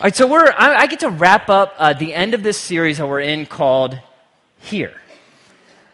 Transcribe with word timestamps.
All 0.00 0.04
right, 0.04 0.16
so 0.16 0.26
we're, 0.26 0.50
I, 0.50 0.76
I 0.76 0.86
get 0.86 1.00
to 1.00 1.10
wrap 1.10 1.50
up 1.50 1.74
uh, 1.76 1.92
the 1.92 2.14
end 2.14 2.32
of 2.32 2.42
this 2.42 2.56
series 2.56 2.96
that 2.96 3.06
we're 3.06 3.20
in 3.20 3.44
called 3.44 4.00
Here. 4.58 4.98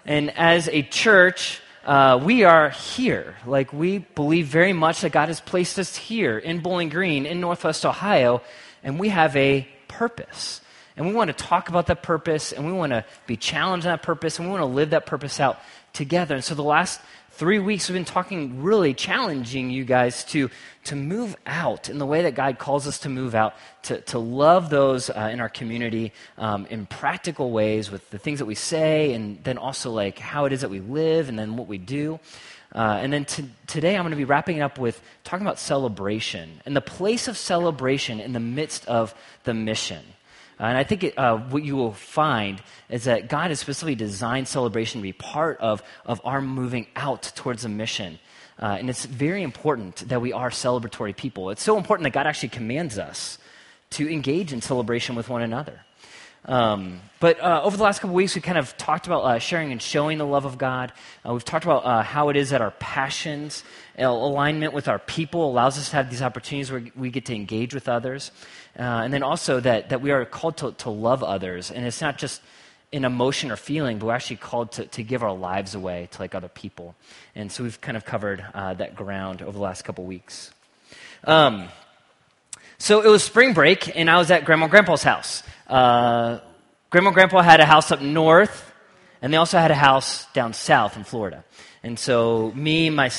And 0.04 0.30
as 0.38 0.68
a 0.68 0.82
church, 0.82 1.60
uh, 1.84 2.20
we 2.22 2.44
are 2.44 2.70
here. 2.70 3.34
Like, 3.46 3.72
we 3.72 3.98
believe 3.98 4.46
very 4.46 4.72
much 4.72 5.00
that 5.00 5.10
God 5.10 5.26
has 5.26 5.40
placed 5.40 5.76
us 5.80 5.96
here 5.96 6.38
in 6.38 6.60
Bowling 6.60 6.88
Green, 6.88 7.26
in 7.26 7.40
Northwest 7.40 7.84
Ohio, 7.84 8.42
and 8.84 9.00
we 9.00 9.08
have 9.08 9.34
a 9.34 9.66
purpose. 9.88 10.60
And 10.96 11.08
we 11.08 11.12
want 11.12 11.36
to 11.36 11.44
talk 11.44 11.68
about 11.68 11.88
that 11.88 12.04
purpose, 12.04 12.52
and 12.52 12.64
we 12.64 12.70
want 12.70 12.92
to 12.92 13.04
be 13.26 13.36
challenged 13.36 13.88
on 13.88 13.92
that 13.94 14.04
purpose, 14.04 14.38
and 14.38 14.46
we 14.46 14.52
want 14.52 14.62
to 14.62 14.72
live 14.72 14.90
that 14.90 15.06
purpose 15.06 15.40
out 15.40 15.58
together. 15.92 16.36
And 16.36 16.44
so 16.44 16.54
the 16.54 16.62
last 16.62 17.00
three 17.36 17.58
weeks, 17.58 17.86
we've 17.88 17.94
been 17.94 18.06
talking, 18.06 18.62
really 18.62 18.94
challenging 18.94 19.68
you 19.68 19.84
guys 19.84 20.24
to, 20.24 20.48
to 20.84 20.96
move 20.96 21.36
out 21.46 21.90
in 21.90 21.98
the 21.98 22.06
way 22.06 22.22
that 22.22 22.34
God 22.34 22.58
calls 22.58 22.86
us 22.86 23.00
to 23.00 23.10
move 23.10 23.34
out, 23.34 23.54
to, 23.82 24.00
to 24.02 24.18
love 24.18 24.70
those 24.70 25.10
uh, 25.10 25.28
in 25.30 25.40
our 25.40 25.50
community 25.50 26.14
um, 26.38 26.64
in 26.70 26.86
practical 26.86 27.50
ways 27.50 27.90
with 27.90 28.08
the 28.08 28.18
things 28.18 28.38
that 28.38 28.46
we 28.46 28.54
say, 28.54 29.12
and 29.12 29.44
then 29.44 29.58
also 29.58 29.90
like 29.90 30.18
how 30.18 30.46
it 30.46 30.52
is 30.54 30.62
that 30.62 30.70
we 30.70 30.80
live, 30.80 31.28
and 31.28 31.38
then 31.38 31.58
what 31.58 31.68
we 31.68 31.76
do. 31.76 32.18
Uh, 32.74 32.98
and 33.02 33.12
then 33.12 33.26
t- 33.26 33.50
today, 33.66 33.96
I'm 33.96 34.02
going 34.02 34.12
to 34.12 34.16
be 34.16 34.24
wrapping 34.24 34.56
it 34.56 34.60
up 34.60 34.78
with 34.78 34.98
talking 35.22 35.46
about 35.46 35.58
celebration 35.58 36.62
and 36.64 36.74
the 36.74 36.80
place 36.80 37.28
of 37.28 37.36
celebration 37.36 38.18
in 38.18 38.32
the 38.32 38.40
midst 38.40 38.86
of 38.86 39.14
the 39.44 39.52
mission. 39.52 40.02
Uh, 40.58 40.64
and 40.64 40.78
I 40.78 40.84
think 40.84 41.04
it, 41.04 41.18
uh, 41.18 41.36
what 41.36 41.64
you 41.64 41.76
will 41.76 41.92
find 41.92 42.62
is 42.88 43.04
that 43.04 43.28
God 43.28 43.50
has 43.50 43.60
specifically 43.60 43.94
designed 43.94 44.48
celebration 44.48 45.00
to 45.00 45.02
be 45.02 45.12
part 45.12 45.58
of, 45.60 45.82
of 46.04 46.20
our 46.24 46.40
moving 46.40 46.86
out 46.96 47.30
towards 47.34 47.64
a 47.64 47.68
mission. 47.68 48.18
Uh, 48.58 48.76
and 48.78 48.88
it's 48.88 49.04
very 49.04 49.42
important 49.42 50.08
that 50.08 50.20
we 50.20 50.32
are 50.32 50.50
celebratory 50.50 51.14
people. 51.14 51.50
It's 51.50 51.62
so 51.62 51.76
important 51.76 52.04
that 52.04 52.12
God 52.12 52.26
actually 52.26 52.48
commands 52.50 52.98
us 52.98 53.38
to 53.90 54.10
engage 54.10 54.52
in 54.52 54.62
celebration 54.62 55.14
with 55.14 55.28
one 55.28 55.42
another. 55.42 55.85
Um, 56.46 57.00
but 57.18 57.40
uh, 57.40 57.62
over 57.64 57.76
the 57.76 57.82
last 57.82 58.00
couple 58.00 58.14
weeks, 58.14 58.34
we 58.34 58.40
kind 58.40 58.58
of 58.58 58.76
talked 58.76 59.06
about 59.06 59.22
uh, 59.22 59.38
sharing 59.38 59.72
and 59.72 59.82
showing 59.82 60.18
the 60.18 60.26
love 60.26 60.44
of 60.44 60.58
God. 60.58 60.92
Uh, 61.26 61.32
we've 61.32 61.44
talked 61.44 61.64
about 61.64 61.84
uh, 61.84 62.02
how 62.02 62.28
it 62.28 62.36
is 62.36 62.50
that 62.50 62.60
our 62.60 62.70
passions, 62.72 63.64
uh, 63.98 64.04
alignment 64.04 64.72
with 64.72 64.86
our 64.86 64.98
people, 64.98 65.50
allows 65.50 65.76
us 65.76 65.90
to 65.90 65.96
have 65.96 66.08
these 66.08 66.22
opportunities 66.22 66.70
where 66.70 66.84
we 66.94 67.10
get 67.10 67.24
to 67.26 67.34
engage 67.34 67.74
with 67.74 67.88
others. 67.88 68.30
Uh, 68.78 68.82
and 68.82 69.12
then 69.12 69.22
also 69.22 69.58
that, 69.60 69.88
that 69.88 70.00
we 70.00 70.10
are 70.12 70.24
called 70.24 70.56
to, 70.58 70.72
to 70.72 70.90
love 70.90 71.24
others. 71.24 71.70
And 71.70 71.84
it's 71.84 72.00
not 72.00 72.16
just 72.16 72.42
an 72.92 73.04
emotion 73.04 73.50
or 73.50 73.56
feeling, 73.56 73.98
but 73.98 74.06
we're 74.06 74.14
actually 74.14 74.36
called 74.36 74.72
to, 74.72 74.86
to 74.86 75.02
give 75.02 75.24
our 75.24 75.34
lives 75.34 75.74
away 75.74 76.08
to 76.12 76.22
like 76.22 76.34
other 76.34 76.48
people. 76.48 76.94
And 77.34 77.50
so 77.50 77.64
we've 77.64 77.80
kind 77.80 77.96
of 77.96 78.04
covered 78.04 78.44
that 78.54 78.94
ground 78.94 79.42
over 79.42 79.52
the 79.52 79.58
last 79.58 79.82
couple 79.82 80.04
weeks. 80.04 80.52
Um, 81.24 81.68
so 82.78 83.00
it 83.00 83.08
was 83.08 83.24
spring 83.24 83.54
break, 83.54 83.96
and 83.96 84.10
I 84.10 84.18
was 84.18 84.30
at 84.30 84.44
Grandma 84.44 84.64
and 84.64 84.70
Grandpa's 84.70 85.02
house. 85.02 85.42
Uh, 85.66 86.38
Grandma 86.90 87.08
and 87.08 87.14
Grandpa 87.14 87.42
had 87.42 87.60
a 87.60 87.66
house 87.66 87.90
up 87.90 88.00
north, 88.00 88.72
and 89.20 89.32
they 89.32 89.36
also 89.36 89.58
had 89.58 89.70
a 89.70 89.74
house 89.74 90.26
down 90.32 90.52
south 90.52 90.96
in 90.96 91.04
Florida. 91.04 91.44
And 91.82 91.98
so 91.98 92.50
me, 92.54 92.90
my 92.90 93.10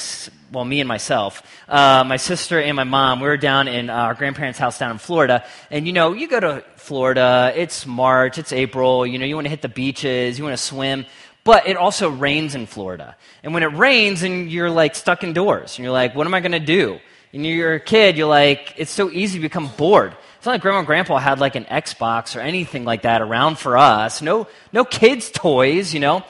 well, 0.51 0.65
me 0.65 0.79
and 0.79 0.87
myself, 0.87 1.41
uh, 1.67 2.03
my 2.05 2.17
sister 2.17 2.61
and 2.61 2.75
my 2.75 2.83
mom, 2.83 3.19
we 3.19 3.27
were 3.27 3.37
down 3.37 3.67
in 3.67 3.89
our 3.89 4.13
grandparents' 4.13 4.59
house 4.59 4.79
down 4.79 4.91
in 4.91 4.97
Florida. 4.97 5.45
And 5.71 5.85
you 5.87 5.93
know, 5.93 6.13
you 6.13 6.27
go 6.27 6.39
to 6.39 6.63
Florida, 6.75 7.53
it's 7.55 7.85
March, 7.85 8.37
it's 8.37 8.53
April. 8.53 9.05
You 9.05 9.19
know, 9.19 9.25
you 9.25 9.35
want 9.35 9.45
to 9.45 9.49
hit 9.49 9.61
the 9.61 9.69
beaches, 9.69 10.37
you 10.37 10.43
want 10.43 10.57
to 10.57 10.63
swim, 10.63 11.05
but 11.43 11.67
it 11.67 11.77
also 11.77 12.09
rains 12.09 12.55
in 12.55 12.65
Florida. 12.65 13.15
And 13.43 13.53
when 13.53 13.63
it 13.63 13.67
rains, 13.67 14.23
and 14.23 14.51
you're 14.51 14.69
like 14.69 14.95
stuck 14.95 15.23
indoors, 15.23 15.77
and 15.77 15.83
you're 15.83 15.93
like, 15.93 16.15
what 16.15 16.27
am 16.27 16.33
I 16.33 16.39
going 16.39 16.51
to 16.53 16.59
do? 16.59 16.99
And 17.33 17.45
you're 17.45 17.75
a 17.75 17.79
kid, 17.79 18.17
you're 18.17 18.27
like, 18.27 18.73
it's 18.77 18.91
so 18.91 19.11
easy 19.11 19.39
to 19.39 19.41
become 19.41 19.69
bored. 19.77 20.15
It's 20.37 20.45
not 20.45 20.53
like 20.53 20.61
grandma 20.61 20.79
and 20.79 20.87
grandpa 20.87 21.17
had 21.17 21.39
like 21.39 21.55
an 21.55 21.65
Xbox 21.65 22.35
or 22.35 22.39
anything 22.39 22.85
like 22.85 23.01
that 23.01 23.21
around 23.21 23.57
for 23.57 23.77
us. 23.77 24.21
No, 24.21 24.47
no 24.71 24.85
kids' 24.85 25.29
toys, 25.29 25.93
you 25.93 25.99
know. 25.99 26.23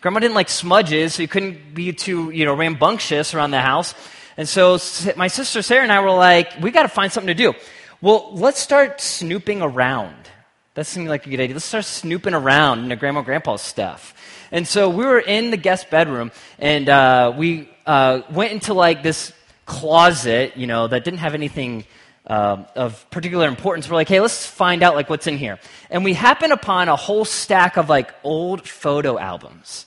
Grandma 0.00 0.20
didn't 0.20 0.34
like 0.34 0.48
smudges, 0.48 1.14
so 1.14 1.22
you 1.22 1.28
couldn't 1.28 1.74
be 1.74 1.92
too, 1.92 2.30
you 2.30 2.44
know, 2.44 2.54
rambunctious 2.54 3.34
around 3.34 3.50
the 3.52 3.60
house. 3.60 3.94
And 4.36 4.48
so 4.48 4.78
my 5.16 5.28
sister 5.28 5.62
Sarah 5.62 5.82
and 5.82 5.92
I 5.92 6.00
were 6.00 6.10
like, 6.10 6.60
we 6.60 6.70
got 6.70 6.82
to 6.82 6.88
find 6.88 7.10
something 7.10 7.28
to 7.28 7.34
do. 7.34 7.54
Well, 8.00 8.30
let's 8.34 8.60
start 8.60 9.00
snooping 9.00 9.62
around. 9.62 10.14
That 10.74 10.86
seemed 10.86 11.08
like 11.08 11.26
a 11.26 11.30
good 11.30 11.40
idea. 11.40 11.54
Let's 11.54 11.64
start 11.64 11.84
snooping 11.84 12.34
around 12.34 12.80
into 12.80 12.96
grandma 12.96 13.20
and 13.20 13.26
grandpa's 13.26 13.62
stuff. 13.62 14.12
And 14.52 14.68
so 14.68 14.90
we 14.90 15.06
were 15.06 15.20
in 15.20 15.50
the 15.50 15.56
guest 15.56 15.88
bedroom, 15.88 16.32
and 16.58 16.88
uh, 16.88 17.32
we 17.36 17.70
uh, 17.86 18.22
went 18.30 18.52
into 18.52 18.74
like 18.74 19.02
this 19.02 19.32
closet, 19.66 20.56
you 20.56 20.66
know, 20.66 20.86
that 20.88 21.04
didn't 21.04 21.20
have 21.20 21.34
anything 21.34 21.84
uh, 22.26 22.64
of 22.74 23.08
particular 23.10 23.46
importance. 23.46 23.88
We're 23.88 23.96
like, 23.96 24.08
hey, 24.08 24.20
let's 24.20 24.46
find 24.46 24.82
out 24.82 24.94
like 24.94 25.10
what's 25.10 25.26
in 25.26 25.38
here. 25.38 25.58
And 25.90 26.04
we 26.04 26.14
happen 26.14 26.52
upon 26.52 26.88
a 26.88 26.96
whole 26.96 27.24
stack 27.24 27.76
of 27.76 27.88
like 27.88 28.14
old 28.22 28.66
photo 28.66 29.18
albums. 29.18 29.86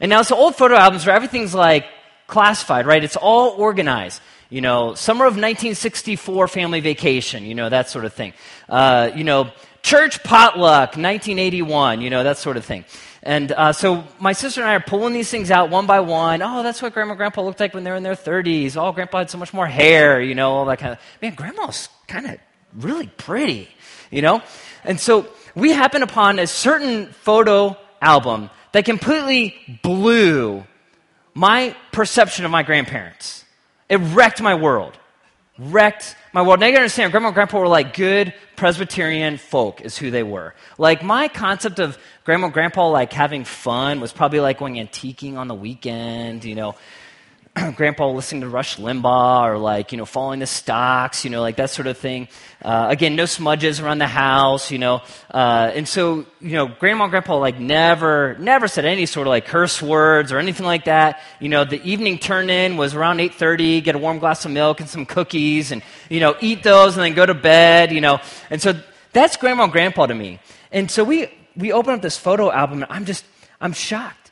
And 0.00 0.10
now 0.10 0.20
it's 0.20 0.32
old 0.32 0.56
photo 0.56 0.76
albums 0.76 1.06
where 1.06 1.14
everything's 1.14 1.54
like 1.54 1.86
classified, 2.26 2.86
right? 2.86 3.02
It's 3.02 3.16
all 3.16 3.50
organized. 3.50 4.20
You 4.48 4.60
know, 4.60 4.94
summer 4.94 5.24
of 5.24 5.32
1964 5.32 6.46
family 6.46 6.80
vacation, 6.80 7.44
you 7.44 7.54
know, 7.54 7.68
that 7.68 7.88
sort 7.88 8.04
of 8.04 8.12
thing. 8.12 8.32
Uh, 8.68 9.10
you 9.14 9.24
know, 9.24 9.50
church 9.86 10.24
potluck 10.24 10.96
1981, 10.96 12.00
you 12.00 12.10
know, 12.10 12.24
that 12.24 12.38
sort 12.38 12.56
of 12.56 12.64
thing. 12.64 12.84
And 13.22 13.52
uh, 13.52 13.72
so 13.72 14.02
my 14.18 14.32
sister 14.32 14.60
and 14.60 14.68
I 14.68 14.74
are 14.74 14.80
pulling 14.80 15.14
these 15.14 15.30
things 15.30 15.48
out 15.52 15.70
one 15.70 15.86
by 15.86 16.00
one. 16.00 16.42
Oh, 16.42 16.64
that's 16.64 16.82
what 16.82 16.92
grandma 16.92 17.12
and 17.12 17.18
grandpa 17.18 17.42
looked 17.42 17.60
like 17.60 17.72
when 17.72 17.84
they 17.84 17.90
were 17.90 17.96
in 17.96 18.02
their 18.02 18.16
30s. 18.16 18.76
Oh, 18.76 18.90
grandpa 18.90 19.18
had 19.18 19.30
so 19.30 19.38
much 19.38 19.54
more 19.54 19.66
hair, 19.66 20.20
you 20.20 20.34
know, 20.34 20.50
all 20.50 20.64
that 20.64 20.80
kind 20.80 20.92
of. 20.92 20.98
Man, 21.22 21.34
grandma's 21.34 21.88
kind 22.08 22.26
of 22.26 22.38
really 22.76 23.06
pretty, 23.06 23.68
you 24.10 24.22
know? 24.22 24.42
And 24.82 24.98
so 24.98 25.28
we 25.54 25.70
happen 25.70 26.02
upon 26.02 26.40
a 26.40 26.48
certain 26.48 27.06
photo 27.06 27.76
album 28.02 28.50
that 28.72 28.84
completely 28.84 29.54
blew 29.84 30.64
my 31.32 31.76
perception 31.92 32.44
of 32.44 32.50
my 32.50 32.64
grandparents. 32.64 33.44
It 33.88 33.98
wrecked 33.98 34.42
my 34.42 34.56
world. 34.56 34.98
Wrecked 35.58 36.16
my 36.36 36.42
world. 36.42 36.60
Now 36.60 36.66
you 36.66 36.72
gotta 36.72 36.82
understand, 36.82 37.12
grandma 37.12 37.28
and 37.28 37.34
grandpa 37.34 37.58
were 37.58 37.66
like 37.66 37.96
good 37.96 38.34
Presbyterian 38.56 39.38
folk, 39.38 39.80
is 39.80 39.96
who 39.96 40.10
they 40.10 40.22
were. 40.22 40.54
Like 40.76 41.02
my 41.02 41.28
concept 41.28 41.78
of 41.78 41.96
grandma 42.24 42.48
and 42.48 42.52
grandpa 42.52 42.88
like 42.88 43.10
having 43.10 43.44
fun 43.44 44.00
was 44.00 44.12
probably 44.12 44.40
like 44.40 44.58
going 44.58 44.74
antiquing 44.74 45.38
on 45.38 45.48
the 45.48 45.54
weekend, 45.54 46.44
you 46.44 46.54
know, 46.54 46.74
grandpa 47.76 48.10
listening 48.10 48.42
to 48.42 48.48
Rush 48.48 48.76
Limbaugh 48.76 49.44
or 49.44 49.58
like, 49.58 49.92
you 49.92 49.98
know, 49.98 50.04
following 50.04 50.40
the 50.40 50.46
stocks, 50.46 51.24
you 51.24 51.30
know, 51.30 51.40
like 51.40 51.56
that 51.56 51.70
sort 51.70 51.86
of 51.86 51.96
thing. 51.96 52.28
Uh, 52.62 52.88
again, 52.90 53.16
no 53.16 53.24
smudges 53.24 53.80
around 53.80 53.98
the 53.98 54.06
house, 54.06 54.70
you 54.70 54.78
know. 54.78 55.00
Uh, 55.32 55.70
and 55.74 55.88
so, 55.88 56.26
you 56.40 56.52
know, 56.52 56.66
grandma 56.66 57.04
and 57.04 57.10
grandpa 57.10 57.36
like 57.36 57.58
never, 57.58 58.36
never 58.38 58.68
said 58.68 58.84
any 58.84 59.06
sort 59.06 59.26
of 59.26 59.30
like 59.30 59.46
curse 59.46 59.80
words 59.80 60.32
or 60.32 60.38
anything 60.38 60.66
like 60.66 60.84
that. 60.84 61.20
You 61.40 61.48
know, 61.48 61.64
the 61.64 61.82
evening 61.82 62.18
turn 62.18 62.50
in 62.50 62.76
was 62.76 62.94
around 62.94 63.18
8.30, 63.18 63.82
get 63.82 63.94
a 63.94 63.98
warm 63.98 64.18
glass 64.18 64.44
of 64.44 64.50
milk 64.50 64.80
and 64.80 64.88
some 64.88 65.06
cookies 65.06 65.72
and, 65.72 65.82
you 66.10 66.20
know, 66.20 66.36
eat 66.40 66.62
those 66.62 66.96
and 66.96 67.04
then 67.04 67.14
go 67.14 67.24
to 67.24 67.34
bed, 67.34 67.90
you 67.90 68.02
know. 68.02 68.20
And 68.50 68.60
so 68.60 68.74
that's 69.12 69.36
grandma 69.38 69.64
and 69.64 69.72
grandpa 69.72 70.06
to 70.06 70.14
me. 70.14 70.40
And 70.72 70.90
so 70.90 71.04
we, 71.04 71.28
we 71.56 71.72
open 71.72 71.94
up 71.94 72.02
this 72.02 72.18
photo 72.18 72.52
album 72.52 72.82
and 72.82 72.92
I'm 72.92 73.06
just, 73.06 73.24
I'm 73.62 73.72
shocked 73.72 74.25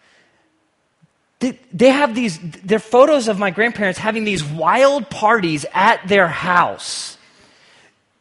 they, 1.72 1.90
have 1.90 2.14
these, 2.14 2.38
they're 2.38 2.78
photos 2.78 3.28
of 3.28 3.38
my 3.38 3.50
grandparents 3.50 3.98
having 3.98 4.24
these 4.24 4.44
wild 4.44 5.10
parties 5.10 5.66
at 5.72 6.06
their 6.06 6.28
house 6.28 7.18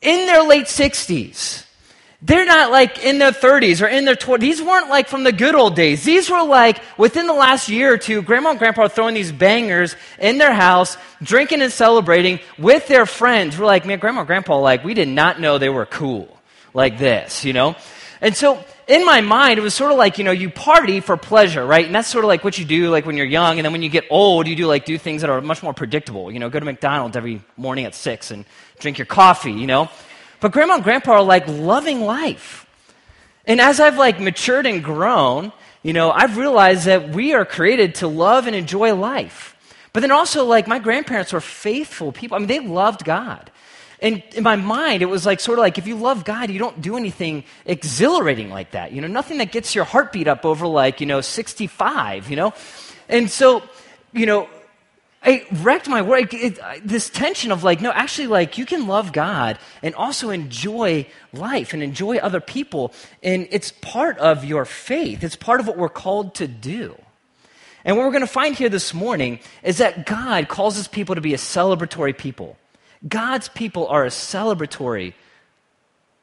in 0.02 0.26
their 0.26 0.44
late 0.44 0.66
60s. 0.66 1.66
They're 2.26 2.46
not 2.46 2.72
like 2.72 3.04
in 3.04 3.20
their 3.20 3.34
30s 3.34 3.82
or 3.82 3.88
in 3.88 4.06
their 4.06 4.16
20s. 4.16 4.40
These 4.40 4.62
weren't 4.62 4.90
like 4.90 5.10
from 5.10 5.26
the 5.26 5.34
good 5.34 5.56
old 5.56 5.76
days. 5.76 6.06
These 6.06 6.30
were 6.30 6.44
like 6.44 6.82
within 6.98 7.28
the 7.28 7.34
last 7.34 7.68
year 7.68 7.94
or 7.94 7.98
two, 7.98 8.22
grandma 8.22 8.52
and 8.52 8.60
grandpa 8.60 8.84
are 8.84 8.90
throwing 8.90 9.14
these 9.14 9.34
bangers 9.34 9.98
in 10.20 10.38
their 10.38 10.54
house, 10.54 10.98
drinking 11.22 11.62
and 11.62 11.72
celebrating 11.72 12.40
with 12.58 12.88
their 12.88 13.06
friends. 13.06 13.60
We're 13.60 13.66
like, 13.66 13.86
man, 13.86 14.00
grandma 14.00 14.22
and 14.22 14.28
grandpa, 14.28 14.58
like, 14.58 14.86
we 14.86 14.94
did 14.94 15.10
not 15.10 15.42
know 15.42 15.58
they 15.58 15.68
were 15.68 15.86
cool 15.86 16.40
like 16.74 16.98
this, 16.98 17.44
you 17.44 17.52
know? 17.52 17.76
And 18.22 18.34
so 18.34 18.64
in 18.94 19.06
my 19.06 19.22
mind, 19.22 19.58
it 19.58 19.62
was 19.62 19.74
sort 19.74 19.92
of 19.92 19.98
like, 19.98 20.18
you 20.18 20.24
know, 20.24 20.32
you 20.32 20.50
party 20.50 21.00
for 21.00 21.18
pleasure, 21.18 21.66
right? 21.66 21.86
And 21.86 21.96
that's 21.96 22.08
sort 22.08 22.24
of 22.24 22.28
like 22.28 22.44
what 22.44 22.58
you 22.58 22.66
do 22.66 22.90
like 22.90 23.06
when 23.06 23.18
you're 23.18 23.26
young. 23.26 23.58
And 23.58 23.66
then 23.66 23.72
when 23.72 23.82
you 23.82 23.90
get 23.90 24.06
old, 24.10 24.48
you 24.48 24.56
do 24.56 24.68
like 24.68 24.86
do 24.86 24.98
things 24.98 25.22
that 25.22 25.30
are 25.30 25.42
much 25.42 25.64
more 25.64 25.74
predictable. 25.74 26.32
You 26.32 26.40
know, 26.40 26.50
go 26.50 26.60
to 26.60 26.66
McDonald's 26.66 27.18
every 27.18 27.42
morning 27.58 27.86
at 27.86 27.96
six 27.96 28.30
and 28.30 28.46
drink 28.80 29.00
your 29.00 29.08
coffee, 29.08 29.52
you 29.52 29.66
know? 29.66 29.90
But 30.40 30.52
grandma 30.52 30.76
and 30.76 30.84
grandpa 30.84 31.14
are 31.14 31.24
like 31.24 31.48
loving 31.48 32.02
life. 32.02 32.68
And 33.46 33.60
as 33.60 33.80
I've 33.80 33.98
like 33.98 34.20
matured 34.20 34.66
and 34.66 34.84
grown, 34.84 35.52
you 35.82 35.94
know, 35.94 36.12
I've 36.12 36.38
realized 36.38 36.86
that 36.86 37.10
we 37.10 37.34
are 37.34 37.46
created 37.46 37.96
to 37.96 38.08
love 38.08 38.48
and 38.48 38.56
enjoy 38.56 38.94
life. 38.94 39.56
But 39.92 40.00
then 40.00 40.12
also, 40.12 40.44
like, 40.44 40.68
my 40.68 40.80
grandparents 40.80 41.34
were 41.34 41.42
faithful 41.42 42.12
people. 42.12 42.36
I 42.36 42.40
mean, 42.40 42.48
they 42.48 42.60
loved 42.60 43.06
God. 43.06 43.52
And 44.04 44.22
in 44.36 44.44
my 44.44 44.58
mind, 44.58 45.02
it 45.02 45.06
was 45.06 45.26
like 45.26 45.40
sort 45.40 45.58
of 45.58 45.64
like 45.64 45.78
if 45.78 45.88
you 45.88 45.96
love 45.96 46.26
God, 46.26 46.52
you 46.52 46.60
don't 46.60 46.82
do 46.82 46.98
anything 46.98 47.46
exhilarating 47.66 48.50
like 48.50 48.72
that. 48.72 48.92
You 48.92 49.00
know, 49.00 49.08
nothing 49.08 49.38
that 49.38 49.54
gets 49.54 49.74
your 49.74 49.86
heartbeat 49.86 50.28
up 50.28 50.46
over 50.46 50.68
like, 50.68 51.00
you 51.00 51.08
know, 51.08 51.22
65, 51.22 52.30
you 52.30 52.36
know? 52.36 52.54
And 53.08 53.32
so, 53.32 53.64
you 54.12 54.26
know, 54.26 54.50
I 55.24 55.48
wrecked 55.54 55.88
my 55.88 56.04
it, 56.06 56.60
this 56.84 57.10
tension 57.10 57.54
of 57.54 57.64
like, 57.64 57.80
no, 57.80 57.92
actually, 57.92 58.28
like, 58.28 58.58
you 58.58 58.66
can 58.66 58.88
love 58.88 59.14
God 59.14 59.58
and 59.82 59.96
also 59.96 60.32
enjoy 60.32 61.08
life 61.32 61.74
and 61.74 61.82
enjoy 61.82 62.18
other 62.18 62.42
people. 62.42 62.94
And 63.24 63.48
it's 63.52 63.72
part 63.72 64.18
of 64.18 64.44
your 64.44 64.66
faith, 64.66 65.24
it's 65.24 65.38
part 65.38 65.62
of 65.62 65.68
what 65.68 65.78
we're 65.78 65.88
called 65.88 66.36
to 66.36 66.48
do. 66.48 66.98
And 67.86 67.96
what 67.96 68.04
we're 68.04 68.12
going 68.12 68.22
to 68.22 68.28
find 68.28 68.54
here 68.54 68.70
this 68.70 68.94
morning 68.94 69.40
is 69.62 69.78
that 69.78 70.06
God 70.06 70.50
calls 70.50 70.76
his 70.76 70.90
people 70.90 71.16
to 71.16 71.22
be 71.22 71.34
a 71.34 71.38
celebratory 71.38 72.18
people. 72.18 72.58
God's 73.08 73.50
people 73.50 73.88
are 73.88 74.06
a 74.06 74.10
celebratory, 74.10 75.14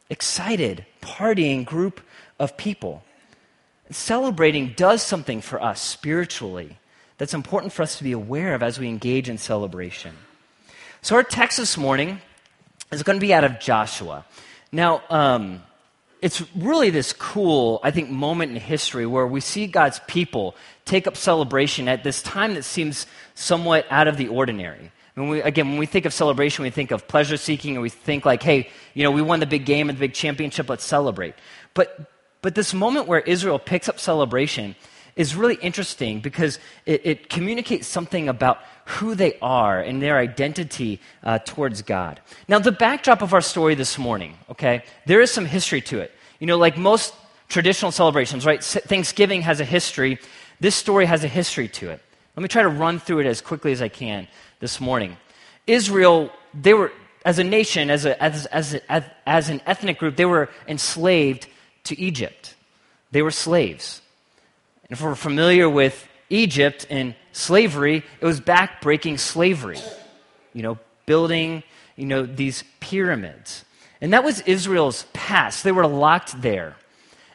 excited, 0.08 0.86
partying 1.02 1.64
group 1.64 2.00
of 2.38 2.56
people. 2.56 3.02
Celebrating 3.90 4.72
does 4.76 5.02
something 5.02 5.40
for 5.40 5.62
us 5.62 5.80
spiritually 5.80 6.78
that's 7.18 7.34
important 7.34 7.72
for 7.72 7.82
us 7.82 7.98
to 7.98 8.04
be 8.04 8.12
aware 8.12 8.54
of 8.54 8.62
as 8.62 8.78
we 8.78 8.88
engage 8.88 9.28
in 9.28 9.36
celebration. 9.36 10.14
So, 11.02 11.16
our 11.16 11.22
text 11.22 11.58
this 11.58 11.76
morning 11.76 12.20
is 12.92 13.02
going 13.02 13.18
to 13.18 13.26
be 13.26 13.34
out 13.34 13.44
of 13.44 13.60
Joshua. 13.60 14.24
Now, 14.72 15.02
um, 15.10 15.62
it's 16.22 16.42
really 16.54 16.90
this 16.90 17.12
cool, 17.12 17.80
I 17.82 17.90
think, 17.90 18.10
moment 18.10 18.52
in 18.52 18.58
history 18.58 19.06
where 19.06 19.26
we 19.26 19.40
see 19.40 19.66
God's 19.66 20.00
people 20.06 20.54
take 20.84 21.06
up 21.06 21.16
celebration 21.16 21.88
at 21.88 22.04
this 22.04 22.22
time 22.22 22.54
that 22.54 22.64
seems 22.64 23.06
somewhat 23.34 23.86
out 23.90 24.08
of 24.08 24.16
the 24.16 24.28
ordinary. 24.28 24.92
When 25.14 25.28
we, 25.28 25.42
again, 25.42 25.68
when 25.70 25.78
we 25.78 25.86
think 25.86 26.06
of 26.06 26.14
celebration, 26.14 26.62
we 26.62 26.70
think 26.70 26.90
of 26.90 27.08
pleasure 27.08 27.36
seeking, 27.36 27.74
and 27.74 27.82
we 27.82 27.88
think 27.88 28.24
like, 28.24 28.42
hey, 28.42 28.70
you 28.94 29.02
know, 29.02 29.10
we 29.10 29.22
won 29.22 29.40
the 29.40 29.46
big 29.46 29.64
game 29.64 29.88
and 29.88 29.98
the 29.98 30.00
big 30.00 30.14
championship, 30.14 30.68
let's 30.68 30.84
celebrate. 30.84 31.34
But, 31.74 32.10
but 32.42 32.54
this 32.54 32.72
moment 32.72 33.06
where 33.06 33.20
Israel 33.20 33.58
picks 33.58 33.88
up 33.88 33.98
celebration 33.98 34.76
is 35.16 35.34
really 35.34 35.56
interesting 35.56 36.20
because 36.20 36.58
it, 36.86 37.04
it 37.04 37.28
communicates 37.28 37.86
something 37.86 38.28
about 38.28 38.58
who 38.86 39.14
they 39.14 39.36
are 39.42 39.80
and 39.80 40.00
their 40.00 40.16
identity 40.16 41.00
uh, 41.22 41.38
towards 41.38 41.82
God. 41.82 42.20
Now, 42.48 42.58
the 42.58 42.72
backdrop 42.72 43.20
of 43.20 43.34
our 43.34 43.40
story 43.40 43.74
this 43.74 43.98
morning, 43.98 44.38
okay, 44.50 44.84
there 45.06 45.20
is 45.20 45.30
some 45.30 45.44
history 45.44 45.80
to 45.82 45.98
it. 45.98 46.12
You 46.38 46.46
know, 46.46 46.56
like 46.56 46.78
most 46.78 47.14
traditional 47.48 47.92
celebrations, 47.92 48.46
right? 48.46 48.62
Thanksgiving 48.62 49.42
has 49.42 49.60
a 49.60 49.64
history. 49.64 50.18
This 50.60 50.76
story 50.76 51.06
has 51.06 51.24
a 51.24 51.28
history 51.28 51.68
to 51.68 51.90
it. 51.90 52.00
Let 52.36 52.42
me 52.42 52.48
try 52.48 52.62
to 52.62 52.68
run 52.68 53.00
through 53.00 53.20
it 53.20 53.26
as 53.26 53.40
quickly 53.40 53.72
as 53.72 53.82
I 53.82 53.88
can 53.88 54.28
this 54.60 54.80
morning. 54.80 55.16
Israel, 55.66 56.30
they 56.54 56.74
were, 56.74 56.92
as 57.24 57.38
a 57.38 57.44
nation, 57.44 57.90
as, 57.90 58.04
a, 58.04 58.22
as, 58.22 58.46
as, 58.46 58.74
as, 58.88 59.04
as 59.26 59.48
an 59.48 59.60
ethnic 59.66 59.98
group, 59.98 60.16
they 60.16 60.24
were 60.24 60.48
enslaved 60.68 61.48
to 61.84 61.98
Egypt. 61.98 62.54
They 63.10 63.22
were 63.22 63.30
slaves. 63.30 64.00
And 64.84 64.92
if 64.92 65.02
we're 65.02 65.14
familiar 65.14 65.68
with 65.68 66.06
Egypt 66.28 66.86
and 66.90 67.14
slavery, 67.32 68.04
it 68.20 68.24
was 68.24 68.40
back-breaking 68.40 69.18
slavery. 69.18 69.80
You 70.52 70.62
know, 70.62 70.78
building, 71.06 71.62
you 71.96 72.06
know, 72.06 72.24
these 72.24 72.64
pyramids. 72.80 73.64
And 74.00 74.12
that 74.12 74.24
was 74.24 74.40
Israel's 74.42 75.06
past. 75.12 75.64
They 75.64 75.72
were 75.72 75.86
locked 75.86 76.40
there. 76.40 76.76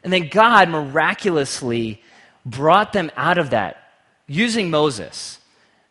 And 0.04 0.12
then 0.12 0.30
God 0.30 0.70
miraculously 0.70 2.02
brought 2.46 2.94
them 2.94 3.12
out 3.16 3.38
of 3.38 3.50
that 3.52 3.92
using 4.28 4.70
Moses. 4.70 5.40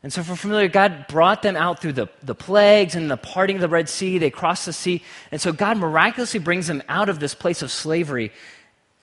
And 0.05 0.13
so, 0.13 0.21
we're 0.21 0.37
familiar, 0.37 0.69
God 0.69 1.07
brought 1.09 1.41
them 1.41 1.57
out 1.57 1.81
through 1.81 1.95
the, 1.95 2.09
the 2.23 2.35
plagues 2.35 2.95
and 2.95 3.11
the 3.11 3.17
parting 3.17 3.57
of 3.57 3.63
the 3.63 3.69
Red 3.69 3.89
Sea. 3.89 4.19
They 4.19 4.29
crossed 4.29 4.67
the 4.67 4.73
sea. 4.75 5.03
And 5.33 5.41
so, 5.41 5.51
God 5.51 5.79
miraculously 5.79 6.41
brings 6.41 6.67
them 6.67 6.83
out 6.91 7.09
of 7.09 7.21
this 7.21 7.35
place 7.35 7.63
of 7.63 7.71
slavery 7.71 8.31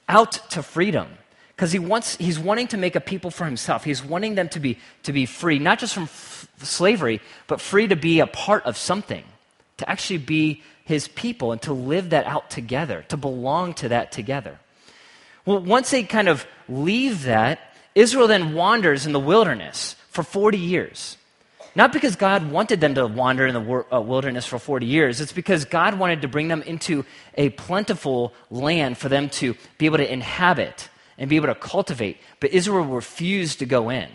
out 0.07 0.33
to 0.51 0.61
freedom 0.61 1.07
because 1.55 1.71
he 1.71 1.79
wants 1.79 2.17
he's 2.17 2.37
wanting 2.37 2.67
to 2.67 2.77
make 2.77 2.95
a 2.95 2.99
people 2.99 3.31
for 3.31 3.45
himself 3.45 3.83
he's 3.83 4.03
wanting 4.03 4.35
them 4.35 4.49
to 4.49 4.59
be 4.59 4.77
to 5.03 5.13
be 5.13 5.25
free 5.25 5.59
not 5.59 5.79
just 5.79 5.93
from 5.93 6.03
f- 6.03 6.47
slavery 6.57 7.21
but 7.47 7.61
free 7.61 7.87
to 7.87 7.95
be 7.95 8.19
a 8.19 8.27
part 8.27 8.63
of 8.65 8.75
something 8.75 9.23
to 9.77 9.89
actually 9.89 10.17
be 10.17 10.61
his 10.83 11.07
people 11.07 11.51
and 11.51 11.61
to 11.61 11.71
live 11.71 12.09
that 12.09 12.25
out 12.25 12.49
together 12.49 13.05
to 13.07 13.15
belong 13.15 13.73
to 13.75 13.87
that 13.89 14.11
together 14.11 14.59
well 15.45 15.59
once 15.59 15.91
they 15.91 16.03
kind 16.03 16.27
of 16.27 16.45
leave 16.67 17.23
that 17.23 17.59
israel 17.93 18.27
then 18.27 18.53
wanders 18.53 19.05
in 19.05 19.13
the 19.13 19.19
wilderness 19.19 19.95
for 20.11 20.23
40 20.23 20.57
years 20.57 21.17
not 21.75 21.93
because 21.93 22.15
God 22.15 22.51
wanted 22.51 22.81
them 22.81 22.95
to 22.95 23.07
wander 23.07 23.47
in 23.47 23.53
the 23.53 23.85
uh, 23.91 24.01
wilderness 24.01 24.45
for 24.45 24.59
40 24.59 24.85
years. 24.85 25.21
It's 25.21 25.31
because 25.31 25.63
God 25.63 25.97
wanted 25.97 26.21
to 26.23 26.27
bring 26.27 26.49
them 26.49 26.61
into 26.63 27.05
a 27.35 27.49
plentiful 27.49 28.33
land 28.49 28.97
for 28.97 29.07
them 29.07 29.29
to 29.29 29.55
be 29.77 29.85
able 29.85 29.97
to 29.97 30.11
inhabit 30.11 30.89
and 31.17 31.29
be 31.29 31.37
able 31.37 31.47
to 31.47 31.55
cultivate. 31.55 32.17
But 32.39 32.51
Israel 32.51 32.83
refused 32.83 33.59
to 33.59 33.65
go 33.65 33.89
in. 33.89 34.09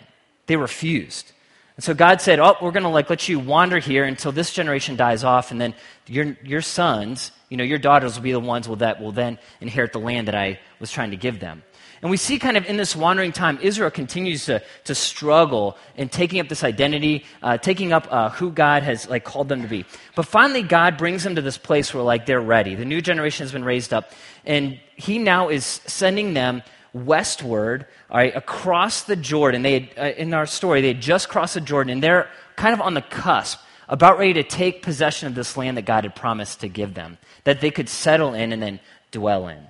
They 0.45 0.55
refused. 0.55 1.31
And 1.77 1.83
so 1.83 1.93
God 1.93 2.21
said, 2.21 2.39
Oh, 2.39 2.55
we're 2.61 2.71
going 2.71 2.83
to 2.83 2.89
like 2.89 3.09
let 3.09 3.29
you 3.29 3.39
wander 3.39 3.79
here 3.79 4.03
until 4.03 4.31
this 4.31 4.51
generation 4.51 4.95
dies 4.95 5.23
off, 5.23 5.51
and 5.51 5.61
then 5.61 5.75
your, 6.07 6.35
your 6.43 6.61
sons, 6.61 7.31
you 7.49 7.57
know, 7.57 7.63
your 7.63 7.77
daughters 7.77 8.15
will 8.15 8.23
be 8.23 8.31
the 8.31 8.39
ones 8.39 8.67
that 8.67 8.99
will 8.99 9.11
then 9.11 9.37
inherit 9.61 9.93
the 9.93 9.99
land 9.99 10.27
that 10.27 10.35
I 10.35 10.59
was 10.79 10.91
trying 10.91 11.11
to 11.11 11.17
give 11.17 11.39
them. 11.39 11.63
And 12.01 12.11
we 12.11 12.17
see 12.17 12.37
kind 12.37 12.57
of 12.57 12.65
in 12.65 12.77
this 12.77 12.95
wandering 12.95 13.31
time, 13.31 13.57
Israel 13.61 13.89
continues 13.89 14.45
to, 14.45 14.61
to 14.83 14.93
struggle 14.93 15.77
in 15.95 16.09
taking 16.09 16.39
up 16.39 16.47
this 16.47 16.63
identity, 16.63 17.25
uh, 17.41 17.57
taking 17.57 17.91
up 17.91 18.07
uh, 18.11 18.29
who 18.29 18.51
God 18.51 18.83
has 18.83 19.09
like 19.09 19.23
called 19.23 19.49
them 19.49 19.61
to 19.63 19.67
be. 19.67 19.85
But 20.15 20.27
finally, 20.27 20.61
God 20.61 20.97
brings 20.97 21.23
them 21.23 21.35
to 21.35 21.41
this 21.41 21.57
place 21.57 21.93
where 21.93 22.03
like 22.03 22.25
they're 22.25 22.41
ready. 22.41 22.75
The 22.75 22.85
new 22.85 23.01
generation 23.01 23.43
has 23.43 23.51
been 23.51 23.63
raised 23.63 23.93
up, 23.93 24.11
and 24.45 24.79
He 24.95 25.17
now 25.17 25.49
is 25.49 25.65
sending 25.65 26.33
them 26.33 26.61
westward, 27.05 27.85
all 28.09 28.17
right, 28.17 28.35
across 28.35 29.03
the 29.03 29.15
Jordan. 29.15 29.61
They 29.61 29.73
had, 29.73 29.89
uh, 29.97 30.15
in 30.17 30.33
our 30.33 30.45
story, 30.45 30.81
they 30.81 30.89
had 30.89 31.01
just 31.01 31.29
crossed 31.29 31.53
the 31.53 31.61
Jordan, 31.61 31.93
and 31.93 32.03
they're 32.03 32.29
kind 32.55 32.73
of 32.73 32.81
on 32.81 32.93
the 32.93 33.01
cusp, 33.01 33.59
about 33.89 34.17
ready 34.17 34.33
to 34.33 34.43
take 34.43 34.81
possession 34.81 35.27
of 35.27 35.35
this 35.35 35.55
land 35.55 35.77
that 35.77 35.85
God 35.85 36.03
had 36.03 36.15
promised 36.15 36.59
to 36.61 36.67
give 36.67 36.93
them, 36.93 37.17
that 37.45 37.61
they 37.61 37.71
could 37.71 37.87
settle 37.87 38.33
in 38.33 38.51
and 38.51 38.61
then 38.61 38.79
dwell 39.11 39.47
in. 39.47 39.65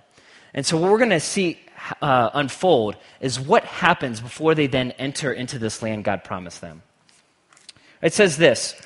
And 0.53 0.65
so, 0.65 0.77
what 0.77 0.91
we're 0.91 0.97
going 0.97 1.11
to 1.11 1.19
see 1.19 1.59
uh, 2.01 2.31
unfold 2.33 2.95
is 3.21 3.39
what 3.39 3.63
happens 3.63 4.19
before 4.19 4.55
they 4.55 4.67
then 4.67 4.91
enter 4.93 5.31
into 5.31 5.59
this 5.59 5.81
land 5.81 6.03
God 6.03 6.23
promised 6.23 6.61
them. 6.61 6.81
It 8.01 8.13
says 8.13 8.37
this 8.37 8.79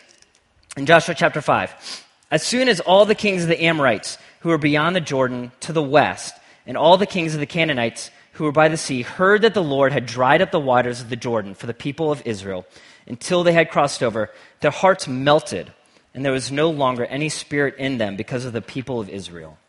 in 0.76 0.86
Joshua 0.86 1.16
chapter 1.16 1.42
5 1.42 2.06
As 2.30 2.44
soon 2.44 2.68
as 2.68 2.80
all 2.80 3.06
the 3.06 3.16
kings 3.16 3.44
of 3.44 3.50
the 3.50 3.64
Amorites 3.64 4.18
who 4.42 4.50
were 4.50 4.58
beyond 4.58 4.96
the 4.96 5.02
Jordan 5.02 5.52
to 5.62 5.74
the 5.74 5.84
west, 5.84 6.36
and 6.66 6.78
all 6.78 6.98
the 6.98 7.06
kings 7.06 7.34
of 7.34 7.40
the 7.40 7.46
Canaanites 7.46 8.12
who 8.42 8.46
were 8.46 8.52
by 8.52 8.70
the 8.70 8.76
sea 8.76 9.04
heard 9.04 9.44
that 9.44 9.54
the 9.54 9.62
Lord 9.62 9.94
had 9.94 10.08
dried 10.08 10.42
up 10.42 10.50
the 10.50 10.60
waters 10.60 11.00
of 11.00 11.10
the 11.10 11.16
Jordan 11.16 11.54
for 11.54 11.68
the 11.68 11.76
people 11.76 12.12
of 12.12 12.24
Israel 12.26 12.66
until 13.06 13.44
they 13.44 13.54
had 13.54 13.70
crossed 13.70 14.02
over, 14.02 14.32
their 14.62 14.72
hearts 14.72 15.08
melted, 15.08 15.72
and 16.16 16.26
there 16.26 16.32
was 16.32 16.52
no 16.52 16.72
longer 16.72 17.06
any 17.06 17.30
spirit 17.30 17.76
in 17.78 18.00
them 18.00 18.16
because 18.16 18.44
of 18.44 18.52
the 18.52 18.60
people 18.60 19.00
of 19.00 19.10
Israel. 19.10 19.60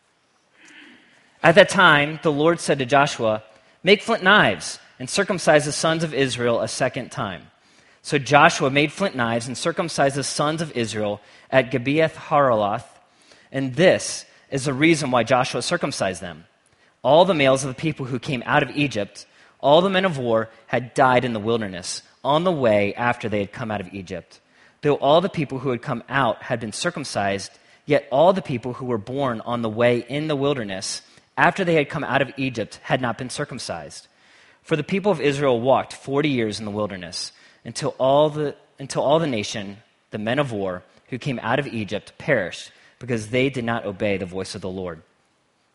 At 1.43 1.53
that 1.53 1.69
time, 1.69 2.19
the 2.23 2.31
Lord 2.31 2.59
said 2.59 2.79
to 2.79 2.85
Joshua, 2.87 3.43
Make 3.83 4.01
flint 4.01 4.23
knives 4.23 4.79
and 4.97 5.07
circumcise 5.07 5.65
the 5.65 5.71
sons 5.71 6.03
of 6.03 6.15
Israel 6.15 6.59
a 6.59 6.67
second 6.67 7.11
time. 7.11 7.51
So 8.01 8.17
Joshua 8.17 8.71
made 8.71 8.91
flint 8.91 9.15
knives 9.15 9.45
and 9.45 9.55
circumcised 9.55 10.15
the 10.15 10.23
sons 10.23 10.63
of 10.63 10.75
Israel 10.75 11.21
at 11.51 11.69
Gibeath 11.69 12.15
Haaraloth, 12.15 12.85
and 13.51 13.75
this 13.75 14.25
is 14.49 14.65
the 14.65 14.73
reason 14.73 15.11
why 15.11 15.21
Joshua 15.21 15.61
circumcised 15.61 16.23
them 16.23 16.45
all 17.03 17.25
the 17.25 17.33
males 17.33 17.63
of 17.63 17.67
the 17.67 17.81
people 17.81 18.05
who 18.05 18.17
came 18.17 18.41
out 18.45 18.63
of 18.63 18.75
Egypt, 18.75 19.25
all 19.59 19.81
the 19.81 19.89
men 19.89 20.05
of 20.05 20.17
war, 20.17 20.49
had 20.67 20.93
died 20.93 21.25
in 21.25 21.33
the 21.33 21.39
wilderness 21.39 22.01
on 22.23 22.43
the 22.43 22.51
way 22.51 22.93
after 22.95 23.29
they 23.29 23.39
had 23.39 23.51
come 23.51 23.69
out 23.69 23.81
of 23.81 23.93
Egypt. 23.93 24.39
Though 24.81 24.95
all 24.95 25.21
the 25.21 25.29
people 25.29 25.59
who 25.59 25.69
had 25.69 25.81
come 25.81 26.03
out 26.09 26.43
had 26.43 26.59
been 26.59 26.71
circumcised, 26.71 27.51
yet 27.85 28.07
all 28.11 28.33
the 28.33 28.41
people 28.41 28.73
who 28.73 28.85
were 28.85 28.97
born 28.97 29.41
on 29.41 29.61
the 29.61 29.69
way 29.69 29.99
in 29.99 30.27
the 30.27 30.35
wilderness 30.35 31.01
after 31.37 31.63
they 31.63 31.75
had 31.75 31.89
come 31.89 32.03
out 32.03 32.21
of 32.21 32.31
Egypt 32.37 32.79
had 32.83 33.01
not 33.01 33.17
been 33.17 33.29
circumcised. 33.29 34.07
For 34.61 34.75
the 34.75 34.83
people 34.83 35.11
of 35.11 35.19
Israel 35.19 35.59
walked 35.59 35.93
40 35.93 36.29
years 36.29 36.59
in 36.59 36.65
the 36.65 36.71
wilderness 36.71 37.31
until 37.65 37.95
all 37.97 38.29
the, 38.29 38.55
until 38.79 39.03
all 39.03 39.19
the 39.19 39.27
nation, 39.27 39.77
the 40.11 40.17
men 40.17 40.39
of 40.39 40.51
war, 40.51 40.83
who 41.09 41.17
came 41.17 41.39
out 41.39 41.59
of 41.59 41.67
Egypt, 41.67 42.13
perished 42.17 42.71
because 42.99 43.29
they 43.29 43.49
did 43.49 43.65
not 43.65 43.85
obey 43.85 44.17
the 44.17 44.25
voice 44.25 44.55
of 44.55 44.61
the 44.61 44.69
Lord. 44.69 45.01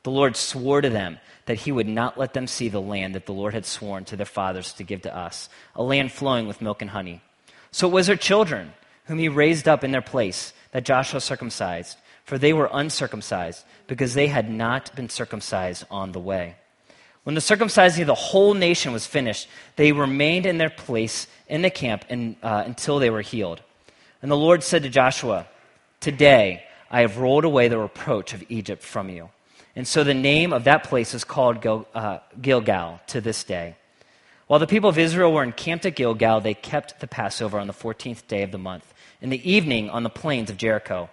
The 0.03 0.11
Lord 0.11 0.37
swore 0.37 0.81
to 0.81 0.91
them 0.91 1.19
that 1.47 1.61
he 1.61 1.73
would 1.73 1.89
not 1.89 2.19
let 2.19 2.35
them 2.35 2.47
see 2.47 2.69
the 2.69 2.81
land 2.81 3.15
that 3.15 3.27
the 3.27 3.33
Lord 3.33 3.55
had 3.55 3.67
sworn 3.67 4.05
to 4.07 4.17
their 4.17 4.27
fathers 4.27 4.73
to 4.75 4.85
give 4.85 5.03
to 5.03 5.17
us, 5.17 5.49
a 5.75 5.83
land 5.83 6.13
flowing 6.13 6.47
with 6.47 6.63
milk 6.63 6.83
and 6.83 6.91
honey. 6.91 7.23
So 7.71 7.89
it 7.89 7.93
was 7.93 8.07
their 8.07 8.17
children, 8.17 8.73
whom 9.07 9.19
he 9.19 9.29
raised 9.29 9.67
up 9.67 9.83
in 9.83 9.91
their 9.91 10.03
place, 10.03 10.53
that 10.73 10.85
Joshua 10.85 11.21
circumcised, 11.21 11.97
for 12.25 12.39
they 12.39 12.53
were 12.53 12.69
uncircumcised, 12.73 13.65
because 13.87 14.15
they 14.15 14.27
had 14.27 14.51
not 14.51 14.95
been 14.95 15.09
circumcised 15.09 15.85
on 15.91 16.13
the 16.13 16.21
way. 16.21 16.57
When 17.25 17.35
the 17.35 17.41
circumcising 17.41 18.03
of 18.03 18.07
the 18.07 18.15
whole 18.15 18.55
nation 18.55 18.93
was 18.93 19.07
finished, 19.07 19.49
they 19.77 19.93
remained 19.93 20.47
in 20.47 20.59
their 20.59 20.71
place 20.71 21.27
in 21.47 21.63
the 21.63 21.71
camp 21.71 22.05
uh, 22.11 22.63
until 22.65 22.99
they 22.99 23.11
were 23.11 23.23
healed. 23.23 23.61
And 24.23 24.31
the 24.31 24.37
Lord 24.37 24.63
said 24.63 24.83
to 24.83 24.89
Joshua, 24.89 25.47
Today 26.01 26.63
I 26.91 27.03
have 27.03 27.19
rolled 27.19 27.45
away 27.45 27.69
the 27.69 27.79
reproach 27.79 28.33
of 28.33 28.45
Egypt 28.49 28.83
from 28.83 29.09
you. 29.11 29.31
And 29.79 29.87
so 29.87 30.03
the 30.03 30.13
name 30.13 30.53
of 30.53 30.65
that 30.65 30.83
place 30.83 31.15
is 31.15 31.23
called 31.23 31.63
Gil, 31.63 31.87
uh, 31.95 32.19
Gilgal 32.43 32.99
to 33.07 33.21
this 33.21 33.45
day. 33.45 33.77
While 34.49 34.59
the 34.59 34.67
people 34.67 34.91
of 34.91 34.99
Israel 34.99 35.33
were 35.33 35.45
encamped 35.45 35.87
at 35.87 35.95
Gilgal, 35.95 36.41
they 36.41 36.55
kept 36.55 36.99
the 36.99 37.07
Passover 37.07 37.61
on 37.61 37.69
the 37.69 37.73
14th 37.73 38.27
day 38.27 38.43
of 38.43 38.51
the 38.51 38.59
month, 38.59 38.93
in 39.23 39.31
the 39.31 39.49
evening 39.49 39.89
on 39.89 40.03
the 40.03 40.11
plains 40.11 40.51
of 40.51 40.57
Jericho. 40.57 41.11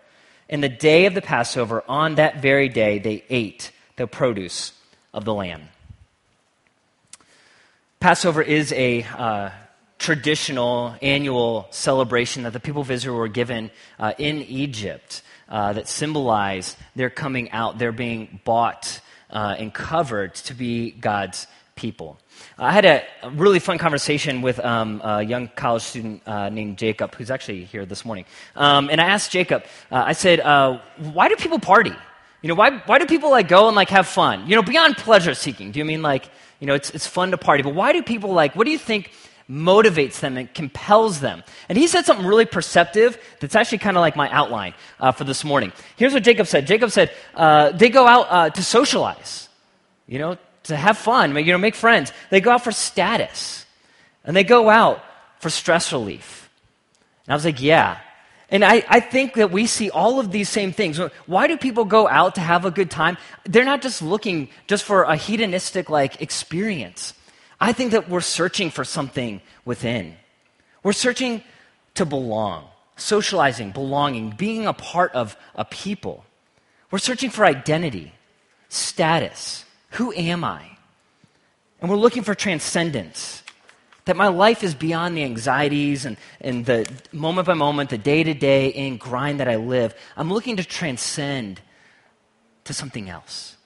In 0.49 0.61
the 0.61 0.69
day 0.69 1.05
of 1.05 1.13
the 1.13 1.21
Passover, 1.21 1.83
on 1.87 2.15
that 2.15 2.41
very 2.41 2.67
day, 2.67 2.97
they 2.97 3.23
ate 3.29 3.71
the 3.97 4.07
produce 4.07 4.73
of 5.13 5.25
the 5.25 5.33
land. 5.35 5.67
Passover 7.99 8.41
is 8.41 8.73
a 8.73 9.03
uh, 9.03 9.51
traditional 9.99 10.95
annual 11.03 11.67
celebration 11.69 12.41
that 12.43 12.53
the 12.53 12.59
people 12.59 12.81
of 12.81 12.89
Israel 12.89 13.17
were 13.17 13.27
given 13.27 13.69
uh, 13.99 14.13
in 14.17 14.41
Egypt 14.41 15.21
uh, 15.49 15.73
that 15.73 15.87
symbolize 15.87 16.75
their 16.95 17.09
coming 17.09 17.51
out, 17.51 17.77
their 17.77 17.91
being 17.91 18.39
bought 18.43 18.99
uh, 19.29 19.55
and 19.57 19.73
covered 19.73 20.35
to 20.35 20.53
be 20.53 20.91
God's 20.91 21.47
people. 21.75 22.17
I 22.57 22.71
had 22.71 22.85
a 22.85 23.03
really 23.31 23.59
fun 23.59 23.77
conversation 23.77 24.41
with 24.41 24.59
um, 24.59 25.01
a 25.03 25.21
young 25.21 25.49
college 25.55 25.83
student 25.83 26.21
uh, 26.25 26.49
named 26.49 26.77
Jacob, 26.77 27.15
who's 27.15 27.29
actually 27.29 27.65
here 27.65 27.85
this 27.85 28.05
morning. 28.05 28.25
Um, 28.55 28.89
and 28.89 28.99
I 29.01 29.05
asked 29.05 29.31
Jacob, 29.31 29.63
uh, 29.91 30.03
I 30.05 30.13
said, 30.13 30.39
uh, 30.39 30.79
why 30.97 31.27
do 31.29 31.35
people 31.35 31.59
party? 31.59 31.93
You 32.41 32.49
know, 32.49 32.55
why, 32.55 32.77
why 32.85 32.99
do 32.99 33.05
people 33.05 33.31
like 33.31 33.47
go 33.47 33.67
and 33.67 33.75
like 33.75 33.89
have 33.89 34.07
fun? 34.07 34.47
You 34.47 34.55
know, 34.55 34.63
beyond 34.63 34.97
pleasure 34.97 35.33
seeking. 35.33 35.71
Do 35.71 35.79
you 35.79 35.85
mean 35.85 36.01
like, 36.01 36.29
you 36.59 36.67
know, 36.67 36.75
it's, 36.75 36.91
it's 36.91 37.07
fun 37.07 37.31
to 37.31 37.37
party, 37.37 37.63
but 37.63 37.73
why 37.73 37.91
do 37.91 38.01
people 38.03 38.31
like, 38.33 38.55
what 38.55 38.65
do 38.65 38.71
you 38.71 38.77
think 38.77 39.11
motivates 39.49 40.19
them 40.19 40.37
and 40.37 40.53
compels 40.53 41.19
them? 41.19 41.43
And 41.69 41.77
he 41.77 41.87
said 41.87 42.05
something 42.05 42.25
really 42.25 42.45
perceptive 42.45 43.17
that's 43.39 43.55
actually 43.55 43.79
kind 43.79 43.97
of 43.97 44.01
like 44.01 44.15
my 44.15 44.29
outline 44.31 44.73
uh, 44.99 45.11
for 45.11 45.23
this 45.23 45.43
morning. 45.43 45.71
Here's 45.95 46.13
what 46.13 46.23
Jacob 46.23 46.47
said 46.47 46.67
Jacob 46.67 46.91
said, 46.91 47.11
uh, 47.35 47.71
they 47.71 47.89
go 47.89 48.07
out 48.07 48.27
uh, 48.29 48.49
to 48.49 48.63
socialize. 48.63 49.49
You 50.07 50.19
know, 50.19 50.37
to 50.65 50.75
have 50.75 50.97
fun, 50.97 51.35
you 51.35 51.51
know, 51.51 51.57
make 51.57 51.75
friends. 51.75 52.11
They 52.29 52.41
go 52.41 52.51
out 52.51 52.63
for 52.63 52.71
status. 52.71 53.65
And 54.23 54.35
they 54.35 54.43
go 54.43 54.69
out 54.69 55.03
for 55.39 55.49
stress 55.49 55.91
relief. 55.93 56.49
And 57.25 57.33
I 57.33 57.35
was 57.35 57.45
like, 57.45 57.61
yeah. 57.61 57.99
And 58.49 58.63
I, 58.63 58.83
I 58.87 58.99
think 58.99 59.35
that 59.35 59.51
we 59.51 59.67
see 59.67 59.89
all 59.89 60.19
of 60.19 60.31
these 60.31 60.49
same 60.49 60.71
things. 60.71 60.99
Why 61.25 61.47
do 61.47 61.57
people 61.57 61.85
go 61.85 62.07
out 62.07 62.35
to 62.35 62.41
have 62.41 62.65
a 62.65 62.71
good 62.71 62.91
time? 62.91 63.17
They're 63.43 63.65
not 63.65 63.81
just 63.81 64.01
looking 64.01 64.49
just 64.67 64.83
for 64.83 65.03
a 65.03 65.15
hedonistic 65.15 65.89
like 65.89 66.21
experience. 66.21 67.13
I 67.59 67.73
think 67.73 67.91
that 67.91 68.09
we're 68.09 68.21
searching 68.21 68.69
for 68.69 68.83
something 68.83 69.41
within. 69.63 70.15
We're 70.83 70.93
searching 70.93 71.43
to 71.95 72.05
belong, 72.05 72.67
socializing, 72.97 73.71
belonging, 73.71 74.31
being 74.31 74.67
a 74.67 74.73
part 74.73 75.13
of 75.13 75.37
a 75.55 75.65
people. 75.65 76.25
We're 76.91 76.99
searching 76.99 77.29
for 77.29 77.45
identity, 77.45 78.13
status, 78.69 79.65
who 79.91 80.13
am 80.13 80.43
I? 80.43 80.77
And 81.81 81.89
we're 81.89 81.97
looking 81.97 82.23
for 82.23 82.35
transcendence. 82.35 83.43
That 84.05 84.15
my 84.15 84.27
life 84.27 84.63
is 84.63 84.75
beyond 84.75 85.17
the 85.17 85.23
anxieties 85.23 86.05
and, 86.05 86.17
and 86.39 86.65
the 86.65 86.87
moment 87.11 87.47
by 87.47 87.55
moment, 87.55 87.89
the 87.89 87.97
day 87.97 88.23
to 88.23 88.33
day 88.33 88.67
in 88.67 88.97
grind 88.97 89.39
that 89.39 89.47
I 89.47 89.55
live. 89.55 89.95
I'm 90.15 90.31
looking 90.31 90.57
to 90.57 90.63
transcend 90.63 91.59
to 92.65 92.73
something 92.73 93.09
else. 93.09 93.57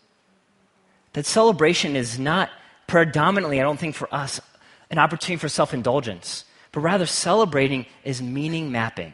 That 1.14 1.26
celebration 1.26 1.96
is 1.96 2.18
not 2.18 2.50
predominantly, 2.90 3.60
I 3.60 3.64
don't 3.64 3.80
think, 3.80 3.96
for 3.96 4.14
us, 4.14 4.42
an 4.90 4.98
opportunity 4.98 5.40
for 5.40 5.48
self 5.48 5.74
indulgence, 5.74 6.44
but 6.72 6.82
rather 6.82 7.06
celebrating 7.06 7.86
is 8.04 8.22
meaning 8.22 8.72
mapping. 8.72 9.14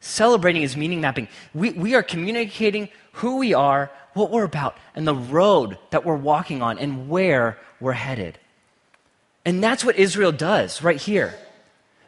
Celebrating 0.00 0.62
is 0.62 0.76
meaning 0.76 1.00
mapping. 1.00 1.28
We, 1.54 1.70
we 1.70 1.94
are 1.94 2.02
communicating 2.02 2.88
who 3.12 3.38
we 3.38 3.54
are, 3.54 3.90
what 4.14 4.30
we're 4.30 4.44
about, 4.44 4.76
and 4.96 5.06
the 5.06 5.14
road 5.14 5.78
that 5.90 6.04
we're 6.04 6.16
walking 6.16 6.60
on, 6.60 6.78
and 6.78 7.08
where 7.08 7.56
we're 7.80 7.92
headed. 7.92 8.38
And 9.44 9.62
that's 9.62 9.84
what 9.84 9.96
Israel 9.96 10.32
does 10.32 10.82
right 10.82 11.00
here. 11.00 11.34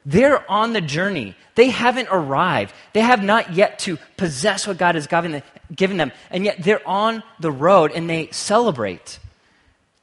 They're 0.05 0.49
on 0.51 0.73
the 0.73 0.81
journey. 0.81 1.35
They 1.55 1.71
haven't 1.71 2.09
arrived. 2.11 2.75
They 2.93 3.01
have 3.01 3.23
not 3.23 3.55
yet 3.55 3.79
to 3.81 3.97
possess 4.17 4.67
what 4.67 4.77
God 4.77 4.97
has 4.97 5.07
given 5.07 5.97
them. 5.97 6.13
And 6.31 6.45
yet 6.45 6.63
they're 6.63 6.87
on 6.87 7.23
the 7.41 7.51
road 7.51 7.93
and 7.93 8.11
they 8.11 8.29
celebrate 8.31 9.19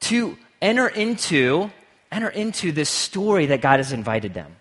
to 0.01 0.38
enter 0.62 0.88
into, 0.88 1.72
enter 2.12 2.30
into 2.30 2.72
this 2.72 2.89
story 2.89 3.48
that 3.48 3.62
God 3.62 3.80
has 3.80 3.91
invited 3.91 4.34
them 4.34 4.56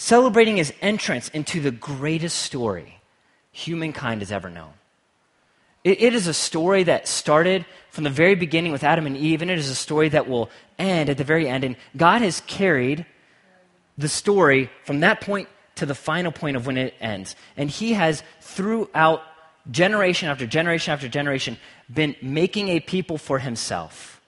celebrating 0.00 0.56
his 0.56 0.72
entrance 0.80 1.28
into 1.28 1.60
the 1.60 1.70
greatest 1.70 2.38
story 2.38 2.98
humankind 3.52 4.22
has 4.22 4.32
ever 4.32 4.48
known. 4.48 4.72
It, 5.84 6.00
it 6.00 6.14
is 6.14 6.26
a 6.26 6.32
story 6.32 6.84
that 6.84 7.06
started 7.06 7.66
from 7.90 8.04
the 8.04 8.10
very 8.10 8.34
beginning 8.34 8.72
with 8.72 8.82
Adam 8.82 9.04
and 9.04 9.14
Eve, 9.14 9.42
and 9.42 9.50
it 9.50 9.58
is 9.58 9.68
a 9.68 9.74
story 9.74 10.08
that 10.08 10.26
will 10.26 10.48
end 10.78 11.10
at 11.10 11.18
the 11.18 11.24
very 11.24 11.46
end. 11.46 11.64
And 11.64 11.76
God 11.94 12.22
has 12.22 12.40
carried 12.46 13.04
the 13.98 14.08
story 14.08 14.70
from 14.84 15.00
that 15.00 15.20
point 15.20 15.50
to 15.74 15.84
the 15.84 15.94
final 15.94 16.32
point 16.32 16.56
of 16.56 16.66
when 16.66 16.78
it 16.78 16.94
ends. 16.98 17.36
And 17.58 17.68
he 17.68 17.92
has, 17.92 18.22
throughout 18.40 19.22
generation 19.70 20.30
after 20.30 20.46
generation 20.46 20.94
after 20.94 21.08
generation, 21.08 21.58
been 21.92 22.16
making 22.22 22.68
a 22.68 22.80
people 22.80 23.18
for 23.18 23.38
himself 23.38 24.19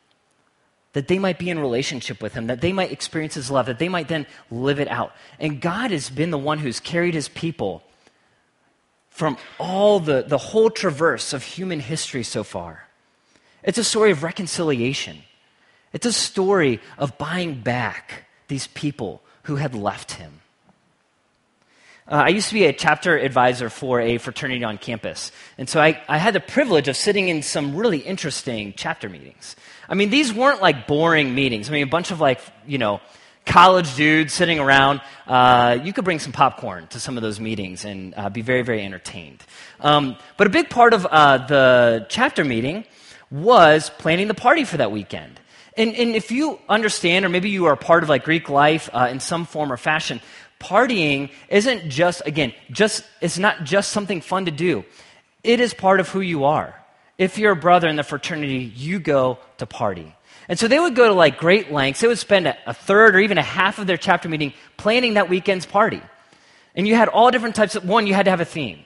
that 0.92 1.08
they 1.08 1.18
might 1.18 1.38
be 1.38 1.48
in 1.50 1.58
relationship 1.58 2.22
with 2.22 2.34
him, 2.34 2.48
that 2.48 2.60
they 2.60 2.72
might 2.72 2.92
experience 2.92 3.34
his 3.34 3.50
love, 3.50 3.66
that 3.66 3.78
they 3.78 3.88
might 3.88 4.08
then 4.08 4.26
live 4.50 4.78
it 4.78 4.88
out. 4.88 5.12
And 5.38 5.60
God 5.60 5.90
has 5.90 6.10
been 6.10 6.30
the 6.30 6.38
one 6.38 6.58
who's 6.58 6.80
carried 6.80 7.14
his 7.14 7.28
people 7.28 7.82
from 9.08 9.36
all 9.58 10.00
the, 10.00 10.24
the 10.26 10.38
whole 10.38 10.70
traverse 10.70 11.32
of 11.32 11.42
human 11.42 11.80
history 11.80 12.22
so 12.22 12.44
far. 12.44 12.88
It's 13.62 13.78
a 13.78 13.84
story 13.84 14.10
of 14.10 14.22
reconciliation. 14.22 15.18
It's 15.92 16.06
a 16.06 16.12
story 16.12 16.80
of 16.98 17.16
buying 17.18 17.60
back 17.60 18.24
these 18.48 18.66
people 18.68 19.22
who 19.44 19.56
had 19.56 19.74
left 19.74 20.12
him. 20.12 20.40
Uh, 22.08 22.24
I 22.26 22.28
used 22.28 22.48
to 22.48 22.54
be 22.54 22.64
a 22.64 22.72
chapter 22.72 23.16
advisor 23.16 23.70
for 23.70 24.00
a 24.00 24.18
fraternity 24.18 24.64
on 24.64 24.76
campus. 24.76 25.30
And 25.56 25.68
so 25.68 25.80
I, 25.80 26.02
I 26.08 26.18
had 26.18 26.34
the 26.34 26.40
privilege 26.40 26.88
of 26.88 26.96
sitting 26.96 27.28
in 27.28 27.42
some 27.42 27.76
really 27.76 27.98
interesting 27.98 28.74
chapter 28.76 29.08
meetings. 29.08 29.54
I 29.92 29.94
mean, 29.94 30.08
these 30.08 30.32
weren't 30.32 30.62
like 30.62 30.86
boring 30.86 31.34
meetings. 31.34 31.68
I 31.68 31.72
mean, 31.72 31.82
a 31.82 31.86
bunch 31.86 32.10
of 32.10 32.18
like, 32.18 32.40
you 32.66 32.78
know, 32.78 33.02
college 33.44 33.94
dudes 33.94 34.32
sitting 34.32 34.58
around. 34.58 35.02
Uh, 35.26 35.78
you 35.84 35.92
could 35.92 36.06
bring 36.06 36.18
some 36.18 36.32
popcorn 36.32 36.86
to 36.88 36.98
some 36.98 37.18
of 37.18 37.22
those 37.22 37.38
meetings 37.38 37.84
and 37.84 38.14
uh, 38.16 38.30
be 38.30 38.40
very, 38.40 38.62
very 38.62 38.82
entertained. 38.82 39.44
Um, 39.80 40.16
but 40.38 40.46
a 40.46 40.50
big 40.50 40.70
part 40.70 40.94
of 40.94 41.04
uh, 41.04 41.46
the 41.46 42.06
chapter 42.08 42.42
meeting 42.42 42.86
was 43.30 43.90
planning 43.90 44.28
the 44.28 44.34
party 44.34 44.64
for 44.64 44.78
that 44.78 44.90
weekend. 44.90 45.38
And, 45.76 45.94
and, 45.94 46.16
if 46.16 46.30
you 46.30 46.58
understand, 46.70 47.26
or 47.26 47.28
maybe 47.28 47.50
you 47.50 47.66
are 47.66 47.76
part 47.76 48.02
of 48.02 48.08
like 48.08 48.24
Greek 48.24 48.48
life 48.48 48.88
uh, 48.94 49.08
in 49.10 49.20
some 49.20 49.44
form 49.44 49.70
or 49.70 49.76
fashion, 49.76 50.22
partying 50.58 51.30
isn't 51.50 51.90
just, 51.90 52.22
again, 52.24 52.54
just, 52.70 53.04
it's 53.20 53.36
not 53.36 53.64
just 53.64 53.90
something 53.90 54.22
fun 54.22 54.46
to 54.46 54.50
do. 54.50 54.86
It 55.44 55.60
is 55.60 55.74
part 55.74 56.00
of 56.00 56.08
who 56.08 56.20
you 56.20 56.44
are. 56.44 56.81
If 57.18 57.38
you're 57.38 57.52
a 57.52 57.56
brother 57.56 57.88
in 57.88 57.96
the 57.96 58.02
fraternity, 58.02 58.72
you 58.74 58.98
go 58.98 59.38
to 59.58 59.66
party. 59.66 60.14
And 60.48 60.58
so 60.58 60.68
they 60.68 60.78
would 60.78 60.94
go 60.94 61.08
to 61.08 61.14
like 61.14 61.38
great 61.38 61.72
lengths. 61.72 62.00
They 62.00 62.08
would 62.08 62.18
spend 62.18 62.46
a, 62.46 62.74
third 62.74 63.14
or 63.14 63.20
even 63.20 63.38
a 63.38 63.42
half 63.42 63.78
of 63.78 63.86
their 63.86 63.96
chapter 63.96 64.28
meeting 64.28 64.52
planning 64.76 65.14
that 65.14 65.28
weekend's 65.28 65.66
party. 65.66 66.02
And 66.74 66.88
you 66.88 66.94
had 66.94 67.08
all 67.08 67.30
different 67.30 67.54
types 67.54 67.74
of, 67.74 67.86
one, 67.86 68.06
you 68.06 68.14
had 68.14 68.24
to 68.24 68.30
have 68.30 68.40
a 68.40 68.46
theme. 68.46 68.78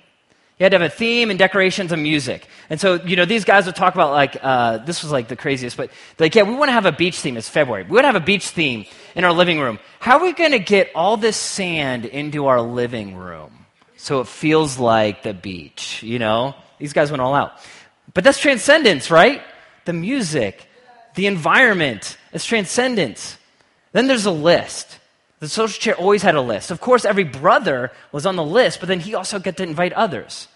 You 0.58 0.64
had 0.64 0.72
to 0.72 0.78
have 0.78 0.90
a 0.90 0.94
theme 0.94 1.28
and 1.30 1.38
decorations 1.38 1.92
and 1.92 2.02
music. 2.02 2.46
And 2.70 2.80
so, 2.80 2.94
you 2.94 3.14
know, 3.14 3.26
these 3.26 3.44
guys 3.44 3.66
would 3.66 3.76
talk 3.76 3.94
about 3.94 4.12
like, 4.12 4.38
uh, 4.42 4.78
this 4.78 5.02
was 5.02 5.12
like 5.12 5.28
the 5.28 5.36
craziest, 5.36 5.76
but 5.76 5.90
like, 6.18 6.34
yeah, 6.34 6.44
we 6.44 6.54
want 6.54 6.68
to 6.68 6.72
have 6.72 6.86
a 6.86 6.92
beach 6.92 7.20
theme. 7.20 7.36
It's 7.36 7.48
February. 7.48 7.84
We 7.84 7.90
want 7.90 8.04
to 8.04 8.08
have 8.08 8.16
a 8.16 8.24
beach 8.24 8.48
theme 8.48 8.86
in 9.14 9.24
our 9.24 9.32
living 9.32 9.60
room. 9.60 9.78
How 10.00 10.18
are 10.18 10.22
we 10.22 10.32
going 10.32 10.52
to 10.52 10.58
get 10.58 10.90
all 10.94 11.16
this 11.16 11.36
sand 11.36 12.06
into 12.06 12.46
our 12.46 12.60
living 12.60 13.16
room 13.16 13.66
so 13.96 14.20
it 14.20 14.28
feels 14.28 14.78
like 14.78 15.22
the 15.22 15.34
beach, 15.34 16.02
you 16.02 16.18
know? 16.18 16.54
These 16.78 16.92
guys 16.92 17.10
went 17.10 17.22
all 17.22 17.34
out. 17.34 17.52
But 18.16 18.24
that's 18.24 18.38
transcendence, 18.38 19.10
right? 19.10 19.42
The 19.84 19.92
music, 19.92 20.70
the 21.16 21.26
environment, 21.26 22.16
it's 22.32 22.46
transcendence. 22.46 23.36
Then 23.92 24.06
there's 24.06 24.24
a 24.24 24.30
list. 24.30 24.98
The 25.40 25.48
social 25.48 25.78
chair 25.78 25.94
always 25.96 26.22
had 26.22 26.34
a 26.34 26.40
list. 26.40 26.70
Of 26.70 26.80
course, 26.80 27.04
every 27.04 27.24
brother 27.24 27.92
was 28.12 28.24
on 28.24 28.36
the 28.36 28.42
list, 28.42 28.80
but 28.80 28.88
then 28.88 29.00
he 29.00 29.14
also 29.14 29.38
got 29.38 29.58
to 29.58 29.62
invite 29.62 29.92
others 29.92 30.48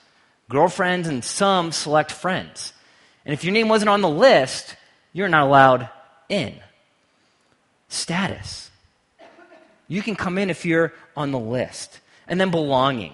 girlfriends 0.49 1.07
and 1.07 1.23
some 1.23 1.71
select 1.71 2.11
friends. 2.11 2.73
And 3.27 3.35
if 3.35 3.45
your 3.45 3.53
name 3.53 3.69
wasn't 3.69 3.91
on 3.91 4.01
the 4.01 4.09
list, 4.09 4.75
you're 5.13 5.29
not 5.29 5.47
allowed 5.47 5.91
in. 6.31 6.55
Status. 7.91 8.71
You 9.87 10.01
can 10.01 10.17
come 10.17 10.39
in 10.39 10.49
if 10.49 10.65
you're 10.65 10.95
on 11.15 11.31
the 11.31 11.39
list. 11.39 12.01
And 12.27 12.41
then 12.41 12.51
belonging. 12.51 13.13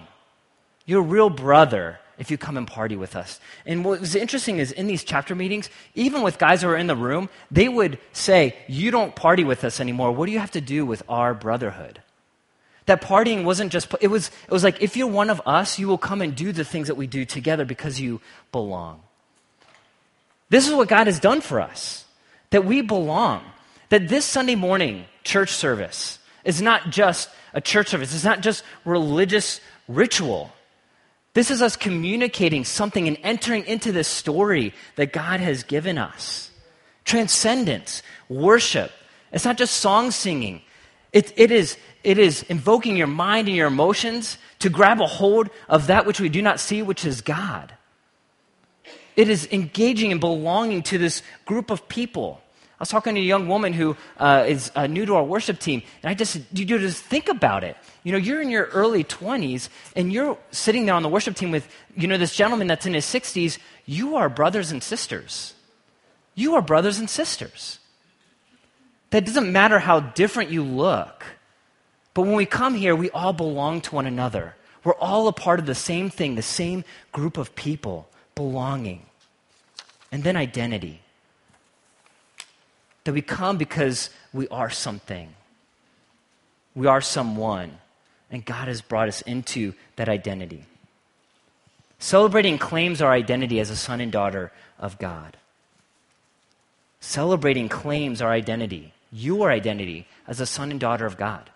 You're 0.85 1.01
a 1.01 1.03
real 1.05 1.29
brother 1.29 1.99
if 2.17 2.31
you 2.31 2.37
come 2.37 2.57
and 2.57 2.67
party 2.67 2.95
with 2.95 3.15
us. 3.15 3.39
And 3.65 3.85
what 3.85 3.99
was 3.99 4.15
interesting 4.15 4.57
is 4.57 4.71
in 4.71 4.87
these 4.87 5.03
chapter 5.03 5.35
meetings, 5.35 5.69
even 5.95 6.21
with 6.21 6.37
guys 6.37 6.61
who 6.61 6.69
are 6.69 6.77
in 6.77 6.87
the 6.87 6.95
room, 6.95 7.29
they 7.51 7.69
would 7.69 7.99
say, 8.13 8.55
You 8.67 8.91
don't 8.91 9.15
party 9.15 9.43
with 9.43 9.63
us 9.63 9.79
anymore. 9.79 10.11
What 10.11 10.25
do 10.25 10.31
you 10.31 10.39
have 10.39 10.51
to 10.51 10.61
do 10.61 10.85
with 10.85 11.03
our 11.07 11.33
brotherhood? 11.33 12.01
That 12.87 13.01
partying 13.01 13.43
wasn't 13.43 13.71
just, 13.71 13.93
it 13.99 14.07
was, 14.07 14.31
it 14.45 14.51
was 14.51 14.63
like, 14.63 14.81
if 14.81 14.95
you're 14.95 15.07
one 15.07 15.29
of 15.29 15.41
us, 15.45 15.77
you 15.77 15.87
will 15.89 15.97
come 15.97 16.21
and 16.21 16.33
do 16.33 16.53
the 16.53 16.63
things 16.63 16.87
that 16.87 16.95
we 16.95 17.05
do 17.05 17.25
together 17.25 17.65
because 17.65 17.99
you 17.99 18.21
belong. 18.53 19.01
This 20.49 20.67
is 20.67 20.73
what 20.73 20.87
God 20.87 21.07
has 21.07 21.19
done 21.19 21.41
for 21.41 21.59
us, 21.59 22.05
that 22.51 22.65
we 22.65 22.81
belong. 22.81 23.43
That 23.89 24.07
this 24.07 24.25
Sunday 24.25 24.55
morning 24.55 25.05
church 25.23 25.51
service 25.51 26.19
is 26.43 26.61
not 26.61 26.89
just 26.89 27.29
a 27.53 27.61
church 27.61 27.89
service, 27.89 28.13
it's 28.13 28.23
not 28.23 28.41
just 28.41 28.63
religious 28.85 29.59
ritual. 29.87 30.51
This 31.37 31.51
is 31.51 31.61
us 31.61 31.75
communicating 31.75 32.65
something 32.65 33.07
and 33.07 33.15
entering 33.21 33.63
into 33.67 33.91
this 33.91 34.07
story 34.07 34.73
that 34.95 35.13
God 35.13 35.39
has 35.39 35.61
given 35.61 35.99
us. 35.99 36.49
Transcendence, 37.05 38.01
worship. 38.27 38.91
It's 39.31 39.45
not 39.45 39.55
just 39.55 39.75
song 39.75 40.09
singing, 40.09 40.63
it, 41.13 41.31
it, 41.37 41.51
is, 41.51 41.77
it 42.03 42.17
is 42.17 42.41
invoking 42.49 42.97
your 42.97 43.05
mind 43.05 43.47
and 43.47 43.55
your 43.55 43.67
emotions 43.67 44.39
to 44.57 44.71
grab 44.71 44.99
a 44.99 45.05
hold 45.05 45.51
of 45.69 45.85
that 45.85 46.07
which 46.07 46.19
we 46.19 46.27
do 46.27 46.41
not 46.41 46.59
see, 46.59 46.81
which 46.81 47.05
is 47.05 47.21
God. 47.21 47.71
It 49.15 49.29
is 49.29 49.47
engaging 49.51 50.11
and 50.11 50.19
belonging 50.19 50.81
to 50.89 50.97
this 50.97 51.21
group 51.45 51.69
of 51.69 51.87
people. 51.87 52.41
I 52.79 52.83
was 52.83 52.89
talking 52.89 53.15
to 53.15 53.21
a 53.21 53.23
young 53.23 53.47
woman 53.47 53.73
who 53.73 53.97
uh, 54.17 54.45
is 54.47 54.71
uh, 54.75 54.85
new 54.85 55.07
to 55.07 55.15
our 55.15 55.23
worship 55.23 55.57
team, 55.57 55.81
and 56.03 56.11
I 56.11 56.13
just, 56.13 56.37
you 56.53 56.65
just 56.65 57.03
think 57.03 57.27
about 57.27 57.63
it. 57.63 57.75
You 58.03 58.11
know, 58.11 58.19
you're 58.19 58.39
in 58.39 58.51
your 58.51 58.65
early 58.65 59.03
20s, 59.03 59.69
and 59.95 60.13
you're 60.13 60.37
sitting 60.51 60.85
there 60.85 60.93
on 60.93 61.01
the 61.01 61.09
worship 61.09 61.35
team 61.35 61.49
with, 61.49 61.67
you 61.95 62.07
know, 62.07 62.17
this 62.17 62.35
gentleman 62.35 62.67
that's 62.67 62.85
in 62.85 62.93
his 62.93 63.05
60s. 63.05 63.57
You 63.87 64.17
are 64.17 64.29
brothers 64.29 64.71
and 64.71 64.83
sisters. 64.83 65.55
You 66.35 66.53
are 66.53 66.61
brothers 66.61 66.99
and 66.99 67.09
sisters. 67.09 67.79
That 69.09 69.25
doesn't 69.25 69.51
matter 69.51 69.79
how 69.79 69.99
different 69.99 70.51
you 70.51 70.61
look. 70.63 71.25
But 72.13 72.23
when 72.23 72.35
we 72.35 72.45
come 72.45 72.75
here, 72.75 72.95
we 72.95 73.09
all 73.09 73.33
belong 73.33 73.81
to 73.81 73.95
one 73.95 74.05
another. 74.05 74.55
We're 74.83 74.93
all 74.93 75.27
a 75.27 75.33
part 75.33 75.59
of 75.59 75.65
the 75.65 75.75
same 75.75 76.11
thing, 76.11 76.35
the 76.35 76.43
same 76.43 76.83
group 77.11 77.37
of 77.37 77.55
people, 77.55 78.07
belonging. 78.35 79.07
And 80.11 80.23
then 80.23 80.35
identity. 80.35 81.01
That 83.07 83.13
we 83.13 83.21
come 83.21 83.55
because 83.55 84.09
we 84.33 84.49
are 84.49 84.69
something, 84.69 85.29
we 86.75 86.87
are 86.87 86.99
someone, 86.99 87.77
and 88.29 88.43
God 88.43 88.67
has 88.67 88.81
brought 88.81 89.07
us 89.07 89.21
into 89.21 89.75
that 89.95 90.09
identity. 90.09 90.65
Celebrating 91.99 92.57
claims 92.57 93.01
our 93.01 93.13
identity 93.13 93.61
as 93.61 93.69
a 93.69 93.77
son 93.77 94.01
and 94.01 94.11
daughter 94.11 94.51
of 94.77 94.99
God. 94.99 95.37
Celebrating 96.99 97.69
claims 97.69 98.21
our 98.21 98.33
identity, 98.33 98.91
your 99.09 99.51
identity 99.51 100.05
as 100.27 100.41
a 100.41 100.45
son 100.45 100.69
and 100.69 100.79
daughter 100.81 101.05
of 101.05 101.15
God. 101.15 101.49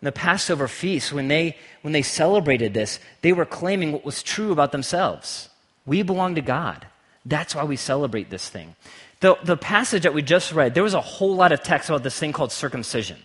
In 0.00 0.06
the 0.06 0.12
Passover 0.12 0.66
feast, 0.66 1.12
when 1.12 1.28
they, 1.28 1.58
when 1.82 1.92
they 1.92 2.00
celebrated 2.00 2.72
this, 2.72 3.00
they 3.20 3.34
were 3.34 3.44
claiming 3.44 3.92
what 3.92 4.06
was 4.06 4.22
true 4.22 4.50
about 4.50 4.72
themselves. 4.72 5.50
We 5.84 6.00
belong 6.00 6.36
to 6.36 6.40
God. 6.40 6.86
That's 7.26 7.54
why 7.54 7.64
we 7.64 7.76
celebrate 7.76 8.30
this 8.30 8.48
thing. 8.48 8.76
The, 9.20 9.38
the 9.44 9.56
passage 9.56 10.04
that 10.04 10.14
we 10.14 10.22
just 10.22 10.52
read, 10.52 10.74
there 10.74 10.82
was 10.82 10.94
a 10.94 11.00
whole 11.00 11.34
lot 11.36 11.52
of 11.52 11.62
text 11.62 11.90
about 11.90 12.02
this 12.02 12.18
thing 12.18 12.32
called 12.32 12.52
circumcision. 12.52 13.18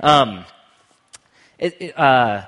Um, 0.00 0.44
it, 1.58 1.98
uh, 1.98 2.46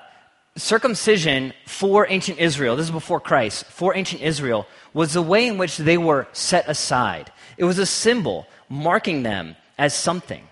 circumcision 0.56 1.54
for 1.66 2.06
ancient 2.08 2.38
Israel, 2.38 2.76
this 2.76 2.86
is 2.86 2.92
before 2.92 3.18
Christ, 3.18 3.64
for 3.64 3.96
ancient 3.96 4.22
Israel, 4.22 4.66
was 4.92 5.14
the 5.14 5.22
way 5.22 5.46
in 5.46 5.56
which 5.56 5.78
they 5.78 5.96
were 5.96 6.28
set 6.32 6.68
aside. 6.68 7.32
It 7.56 7.64
was 7.64 7.78
a 7.78 7.86
symbol 7.86 8.46
marking 8.68 9.22
them 9.22 9.56
as 9.78 9.94
something. 9.94 10.46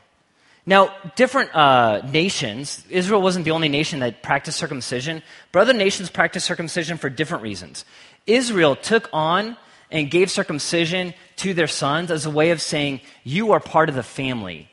Now, 0.65 0.95
different 1.17 1.55
uh, 1.55 2.03
nations, 2.11 2.85
Israel 2.91 3.23
wasn't 3.23 3.45
the 3.45 3.53
only 3.53 3.69
nation 3.69 4.01
that 4.01 4.23
practiced 4.23 4.59
circumcision, 4.59 5.23
but 5.53 5.61
other 5.61 5.73
nations 5.73 6.11
practiced 6.11 6.47
circumcision 6.47 6.99
for 6.99 7.09
different 7.09 7.43
reasons. 7.43 7.85
Israel 8.27 8.77
took 8.77 9.09
on 9.13 9.57
and 9.91 10.11
gave 10.11 10.31
circumcision 10.31 11.15
to 11.37 11.55
their 11.55 11.67
sons 11.67 12.11
as 12.11 12.27
a 12.27 12.31
way 12.31 12.51
of 12.51 12.61
saying, 12.61 13.01
You 13.25 13.53
are 13.53 13.61
part 13.61 13.89
of 13.89 13.95
the 13.95 14.03
family. 14.03 14.69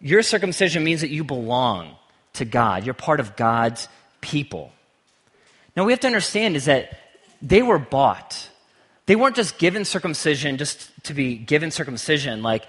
Your 0.00 0.22
circumcision 0.22 0.84
means 0.84 1.00
that 1.00 1.10
you 1.10 1.24
belong 1.24 1.96
to 2.34 2.44
God, 2.44 2.84
you're 2.84 2.94
part 2.94 3.20
of 3.20 3.36
God's 3.36 3.88
people. 4.20 4.72
Now, 5.76 5.84
we 5.84 5.92
have 5.92 6.00
to 6.00 6.06
understand 6.06 6.56
is 6.56 6.66
that 6.66 6.98
they 7.42 7.62
were 7.62 7.78
bought. 7.78 8.48
They 9.04 9.16
weren't 9.16 9.36
just 9.36 9.58
given 9.58 9.84
circumcision 9.84 10.56
just 10.56 10.90
to 11.04 11.14
be 11.14 11.36
given 11.36 11.70
circumcision. 11.70 12.42
Like, 12.42 12.66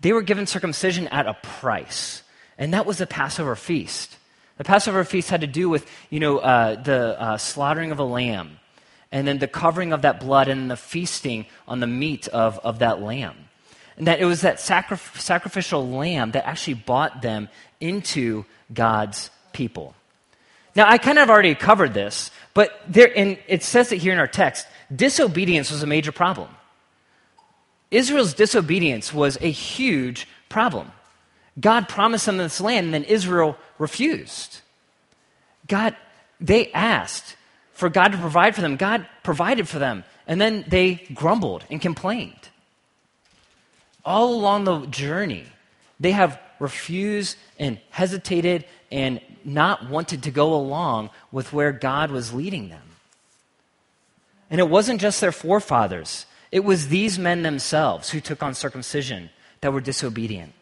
they 0.00 0.12
were 0.12 0.22
given 0.22 0.46
circumcision 0.46 1.06
at 1.08 1.26
a 1.26 1.34
price. 1.34 2.22
And 2.58 2.72
that 2.72 2.86
was 2.86 2.98
the 2.98 3.06
Passover 3.06 3.56
feast. 3.56 4.16
The 4.56 4.64
Passover 4.64 5.04
feast 5.04 5.28
had 5.28 5.42
to 5.42 5.46
do 5.46 5.68
with, 5.68 5.88
you 6.08 6.18
know, 6.18 6.38
uh, 6.38 6.82
the 6.82 7.20
uh, 7.20 7.36
slaughtering 7.36 7.92
of 7.92 7.98
a 7.98 8.04
lamb 8.04 8.58
and 9.16 9.26
then 9.26 9.38
the 9.38 9.48
covering 9.48 9.94
of 9.94 10.02
that 10.02 10.20
blood 10.20 10.46
and 10.46 10.70
the 10.70 10.76
feasting 10.76 11.46
on 11.66 11.80
the 11.80 11.86
meat 11.86 12.28
of, 12.28 12.58
of 12.58 12.80
that 12.80 13.00
lamb. 13.00 13.34
And 13.96 14.06
that 14.06 14.20
it 14.20 14.26
was 14.26 14.42
that 14.42 14.60
sacri- 14.60 14.98
sacrificial 15.14 15.88
lamb 15.88 16.32
that 16.32 16.46
actually 16.46 16.74
bought 16.74 17.22
them 17.22 17.48
into 17.80 18.44
God's 18.74 19.30
people. 19.54 19.94
Now, 20.74 20.86
I 20.86 20.98
kind 20.98 21.18
of 21.18 21.30
already 21.30 21.54
covered 21.54 21.94
this, 21.94 22.30
but 22.52 22.78
there, 22.86 23.10
and 23.16 23.38
it 23.48 23.62
says 23.62 23.90
it 23.90 24.02
here 24.02 24.12
in 24.12 24.18
our 24.18 24.26
text 24.26 24.66
disobedience 24.94 25.70
was 25.70 25.82
a 25.82 25.86
major 25.86 26.12
problem. 26.12 26.50
Israel's 27.90 28.34
disobedience 28.34 29.14
was 29.14 29.38
a 29.40 29.50
huge 29.50 30.28
problem. 30.50 30.92
God 31.58 31.88
promised 31.88 32.26
them 32.26 32.36
this 32.36 32.60
land, 32.60 32.84
and 32.84 32.94
then 32.94 33.04
Israel 33.04 33.56
refused. 33.78 34.60
God, 35.66 35.96
they 36.38 36.70
asked, 36.72 37.35
for 37.76 37.90
God 37.90 38.12
to 38.12 38.18
provide 38.18 38.54
for 38.54 38.62
them. 38.62 38.76
God 38.76 39.06
provided 39.22 39.68
for 39.68 39.78
them. 39.78 40.04
And 40.26 40.40
then 40.40 40.64
they 40.66 41.06
grumbled 41.14 41.64
and 41.70 41.80
complained. 41.80 42.48
All 44.04 44.34
along 44.34 44.64
the 44.64 44.86
journey, 44.86 45.44
they 46.00 46.12
have 46.12 46.40
refused 46.58 47.36
and 47.58 47.78
hesitated 47.90 48.64
and 48.90 49.20
not 49.44 49.90
wanted 49.90 50.22
to 50.22 50.30
go 50.30 50.54
along 50.54 51.10
with 51.30 51.52
where 51.52 51.70
God 51.70 52.10
was 52.10 52.32
leading 52.32 52.70
them. 52.70 52.82
And 54.48 54.58
it 54.58 54.70
wasn't 54.70 55.00
just 55.00 55.20
their 55.20 55.32
forefathers, 55.32 56.24
it 56.50 56.64
was 56.64 56.88
these 56.88 57.18
men 57.18 57.42
themselves 57.42 58.10
who 58.10 58.20
took 58.20 58.42
on 58.42 58.54
circumcision 58.54 59.28
that 59.60 59.72
were 59.72 59.80
disobedient. 59.80 60.54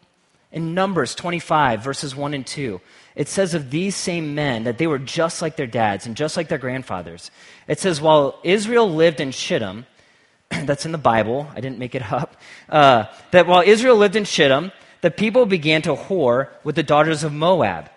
In 0.55 0.73
Numbers 0.73 1.15
25, 1.15 1.83
verses 1.83 2.15
1 2.15 2.33
and 2.33 2.47
2, 2.47 2.79
it 3.13 3.27
says 3.27 3.53
of 3.53 3.71
these 3.71 3.93
same 3.93 4.35
men 4.35 4.63
that 4.63 4.77
they 4.77 4.87
were 4.87 4.97
just 4.97 5.41
like 5.41 5.57
their 5.57 5.67
dads 5.67 6.05
and 6.05 6.15
just 6.15 6.37
like 6.37 6.47
their 6.47 6.57
grandfathers. 6.57 7.29
It 7.67 7.77
says, 7.77 7.99
while 7.99 8.39
Israel 8.41 8.89
lived 8.89 9.19
in 9.19 9.31
Shittim, 9.31 9.85
that's 10.49 10.85
in 10.85 10.93
the 10.93 10.97
Bible, 10.97 11.51
I 11.53 11.59
didn't 11.59 11.77
make 11.77 11.93
it 11.93 12.09
up, 12.09 12.37
uh, 12.69 13.07
that 13.31 13.47
while 13.47 13.63
Israel 13.65 13.97
lived 13.97 14.15
in 14.15 14.23
Shittim, 14.23 14.71
the 15.01 15.11
people 15.11 15.45
began 15.45 15.81
to 15.81 15.93
whore 15.93 16.47
with 16.63 16.75
the 16.75 16.83
daughters 16.83 17.25
of 17.25 17.33
Moab. 17.33 17.89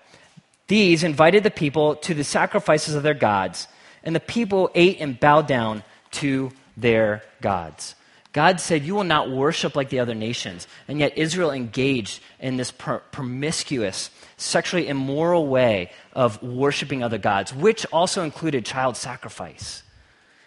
These 0.67 1.05
invited 1.05 1.45
the 1.45 1.53
people 1.53 1.95
to 1.95 2.13
the 2.13 2.25
sacrifices 2.25 2.97
of 2.97 3.05
their 3.05 3.15
gods, 3.15 3.69
and 4.03 4.17
the 4.17 4.21
people 4.21 4.69
ate 4.75 5.01
and 5.01 5.19
bowed 5.19 5.47
down 5.47 5.85
to 6.11 6.51
their 6.77 7.23
gods. 7.41 7.95
God 8.33 8.61
said, 8.61 8.85
You 8.85 8.95
will 8.95 9.05
not 9.05 9.31
worship 9.31 9.75
like 9.75 9.89
the 9.89 10.01
other 10.01 10.15
nations. 10.15 10.67
And 10.87 10.99
yet 10.99 11.17
Israel 11.17 11.51
engaged 11.51 12.21
in 12.41 12.57
this 12.57 12.71
per- 12.71 12.99
promiscuous, 13.11 14.11
sexually 14.37 14.89
immoral 14.89 15.47
way 15.47 15.91
of 16.13 16.43
worshiping 16.43 17.03
other 17.03 17.19
gods, 17.19 17.55
which 17.55 17.87
also 17.93 18.23
included 18.23 18.65
child 18.65 18.97
sacrifice. 18.97 19.83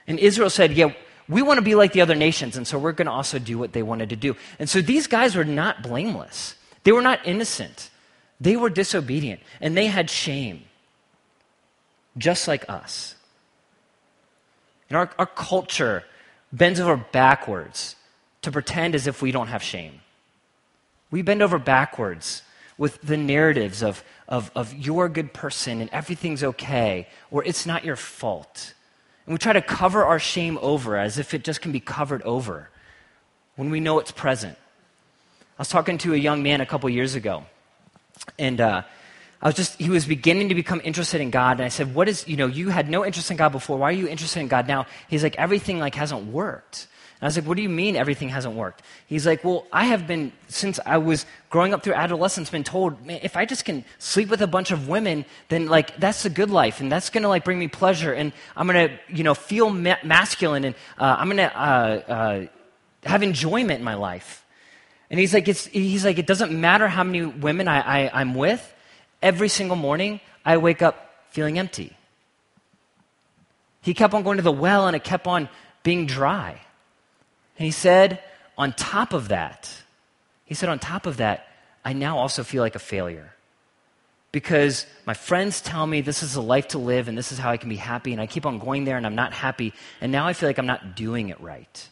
And 0.07 0.19
Israel 0.19 0.49
said, 0.49 0.73
Yeah, 0.73 0.93
we 1.27 1.41
want 1.41 1.57
to 1.57 1.63
be 1.63 1.75
like 1.75 1.93
the 1.93 2.01
other 2.01 2.15
nations, 2.15 2.57
and 2.57 2.67
so 2.67 2.77
we're 2.77 2.91
going 2.91 3.07
to 3.07 3.11
also 3.11 3.39
do 3.39 3.57
what 3.57 3.73
they 3.73 3.83
wanted 3.83 4.09
to 4.09 4.15
do. 4.15 4.35
And 4.59 4.69
so 4.69 4.81
these 4.81 5.07
guys 5.07 5.35
were 5.35 5.45
not 5.45 5.81
blameless, 5.81 6.55
they 6.83 6.91
were 6.91 7.01
not 7.01 7.19
innocent. 7.25 7.89
They 8.41 8.55
were 8.55 8.71
disobedient, 8.71 9.39
and 9.61 9.77
they 9.77 9.85
had 9.85 10.09
shame, 10.09 10.63
just 12.17 12.47
like 12.47 12.67
us. 12.67 13.15
In 14.89 14.95
our, 14.95 15.11
our 15.19 15.27
culture, 15.27 16.03
bends 16.51 16.79
over 16.79 16.97
backwards 16.97 17.95
to 18.41 18.51
pretend 18.51 18.95
as 18.95 19.07
if 19.07 19.21
we 19.21 19.31
don't 19.31 19.47
have 19.47 19.63
shame. 19.63 20.01
We 21.09 21.21
bend 21.21 21.41
over 21.41 21.59
backwards 21.59 22.43
with 22.77 23.01
the 23.01 23.17
narratives 23.17 23.83
of, 23.83 24.03
of, 24.27 24.49
of 24.55 24.73
you're 24.73 25.05
a 25.05 25.09
good 25.09 25.33
person 25.33 25.81
and 25.81 25.89
everything's 25.91 26.43
okay, 26.43 27.07
or 27.29 27.43
it's 27.43 27.65
not 27.65 27.85
your 27.85 27.95
fault. 27.95 28.73
And 29.25 29.33
we 29.33 29.37
try 29.37 29.53
to 29.53 29.61
cover 29.61 30.03
our 30.03 30.19
shame 30.19 30.57
over 30.61 30.97
as 30.97 31.19
if 31.19 31.33
it 31.33 31.43
just 31.43 31.61
can 31.61 31.71
be 31.71 31.79
covered 31.79 32.21
over 32.23 32.69
when 33.55 33.69
we 33.69 33.79
know 33.79 33.99
it's 33.99 34.11
present. 34.11 34.57
I 35.57 35.61
was 35.61 35.69
talking 35.69 35.99
to 35.99 36.13
a 36.13 36.17
young 36.17 36.41
man 36.41 36.59
a 36.59 36.65
couple 36.65 36.89
years 36.89 37.13
ago, 37.13 37.43
and 38.39 38.59
uh, 38.59 38.81
I 39.41 39.47
was 39.47 39.55
just, 39.55 39.79
he 39.79 39.89
was 39.89 40.05
beginning 40.05 40.49
to 40.49 40.55
become 40.55 40.81
interested 40.83 41.19
in 41.19 41.31
God. 41.31 41.57
And 41.57 41.65
I 41.65 41.69
said, 41.69 41.95
what 41.95 42.07
is, 42.07 42.27
you 42.27 42.37
know, 42.37 42.45
you 42.45 42.69
had 42.69 42.89
no 42.89 43.05
interest 43.05 43.31
in 43.31 43.37
God 43.37 43.49
before. 43.49 43.77
Why 43.77 43.89
are 43.89 43.91
you 43.91 44.07
interested 44.07 44.39
in 44.39 44.47
God 44.47 44.67
now? 44.67 44.85
He's 45.09 45.23
like, 45.23 45.35
everything 45.37 45.79
like 45.79 45.95
hasn't 45.95 46.27
worked. 46.27 46.87
And 47.19 47.25
I 47.25 47.27
was 47.27 47.37
like, 47.37 47.45
what 47.45 47.55
do 47.55 47.63
you 47.63 47.69
mean 47.69 47.95
everything 47.95 48.29
hasn't 48.29 48.55
worked? 48.55 48.81
He's 49.05 49.25
like, 49.25 49.43
well, 49.43 49.65
I 49.71 49.85
have 49.85 50.07
been, 50.07 50.31
since 50.47 50.79
I 50.85 50.97
was 50.97 51.25
growing 51.49 51.73
up 51.73 51.83
through 51.83 51.93
adolescence, 51.93 52.49
been 52.49 52.63
told, 52.63 53.05
man, 53.05 53.19
if 53.21 53.37
I 53.37 53.45
just 53.45 53.65
can 53.65 53.85
sleep 53.99 54.29
with 54.29 54.41
a 54.41 54.47
bunch 54.47 54.71
of 54.71 54.87
women, 54.87 55.25
then 55.49 55.67
like, 55.67 55.97
that's 55.97 56.25
a 56.25 56.29
good 56.29 56.49
life. 56.49 56.79
And 56.79 56.91
that's 56.91 57.09
going 57.09 57.23
to 57.23 57.29
like 57.29 57.43
bring 57.43 57.59
me 57.59 57.67
pleasure. 57.67 58.13
And 58.13 58.33
I'm 58.55 58.67
going 58.67 58.89
to, 58.89 58.99
you 59.15 59.23
know, 59.23 59.35
feel 59.35 59.69
ma- 59.69 60.01
masculine. 60.03 60.65
And 60.65 60.75
uh, 60.99 61.15
I'm 61.19 61.27
going 61.27 61.37
to 61.37 61.55
uh, 61.55 62.01
uh, 62.07 62.45
have 63.05 63.21
enjoyment 63.23 63.79
in 63.79 63.83
my 63.83 63.95
life. 63.95 64.43
And 65.11 65.19
he's 65.19 65.33
like, 65.33 65.47
it's, 65.47 65.65
he's 65.67 66.05
like, 66.05 66.17
it 66.17 66.25
doesn't 66.25 66.51
matter 66.51 66.87
how 66.87 67.03
many 67.03 67.25
women 67.25 67.67
I, 67.67 68.05
I, 68.05 68.21
I'm 68.21 68.33
with, 68.33 68.73
every 69.21 69.49
single 69.49 69.77
morning 69.77 70.19
I 70.45 70.57
wake 70.57 70.81
up 70.81 71.09
feeling 71.29 71.59
empty. 71.59 71.95
He 73.81 73.93
kept 73.93 74.13
on 74.13 74.23
going 74.23 74.37
to 74.37 74.43
the 74.43 74.51
well 74.51 74.87
and 74.87 74.95
it 74.95 75.03
kept 75.03 75.27
on 75.27 75.49
being 75.83 76.05
dry. 76.05 76.61
And 77.57 77.65
he 77.65 77.71
said, 77.71 78.19
on 78.57 78.73
top 78.73 79.13
of 79.13 79.29
that, 79.29 79.71
he 80.45 80.53
said, 80.53 80.69
on 80.69 80.79
top 80.79 81.05
of 81.05 81.17
that, 81.17 81.47
I 81.83 81.93
now 81.93 82.17
also 82.17 82.43
feel 82.43 82.61
like 82.61 82.75
a 82.75 82.79
failure. 82.79 83.33
Because 84.31 84.85
my 85.05 85.13
friends 85.13 85.61
tell 85.61 85.85
me 85.85 86.01
this 86.01 86.23
is 86.23 86.35
a 86.35 86.41
life 86.41 86.69
to 86.69 86.77
live 86.77 87.07
and 87.07 87.17
this 87.17 87.31
is 87.31 87.37
how 87.37 87.49
I 87.49 87.57
can 87.57 87.69
be 87.69 87.75
happy, 87.75 88.11
and 88.11 88.21
I 88.21 88.27
keep 88.27 88.45
on 88.45 88.59
going 88.59 88.85
there 88.85 88.97
and 88.97 89.05
I'm 89.05 89.15
not 89.15 89.33
happy, 89.33 89.73
and 89.99 90.11
now 90.11 90.27
I 90.27 90.33
feel 90.33 90.47
like 90.47 90.57
I'm 90.57 90.67
not 90.67 90.95
doing 90.95 91.29
it 91.29 91.39
right. 91.41 91.89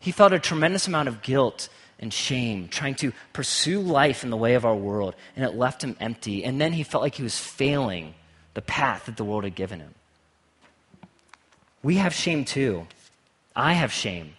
He 0.00 0.12
felt 0.12 0.32
a 0.32 0.38
tremendous 0.38 0.88
amount 0.88 1.08
of 1.08 1.22
guilt 1.22 1.68
and 2.00 2.12
shame 2.12 2.66
trying 2.68 2.96
to 2.96 3.12
pursue 3.32 3.80
life 3.80 4.24
in 4.24 4.30
the 4.30 4.36
way 4.36 4.54
of 4.54 4.64
our 4.64 4.74
world, 4.74 5.14
and 5.36 5.44
it 5.44 5.54
left 5.54 5.84
him 5.84 5.96
empty. 6.00 6.44
And 6.44 6.60
then 6.60 6.72
he 6.72 6.82
felt 6.82 7.02
like 7.02 7.14
he 7.14 7.22
was 7.22 7.38
failing 7.38 8.14
the 8.54 8.62
path 8.62 9.06
that 9.06 9.16
the 9.16 9.24
world 9.24 9.44
had 9.44 9.54
given 9.54 9.78
him. 9.78 9.94
We 11.82 11.96
have 11.96 12.14
shame 12.14 12.44
too. 12.44 12.86
I 13.54 13.74
have 13.74 13.92
shame. 13.92 14.34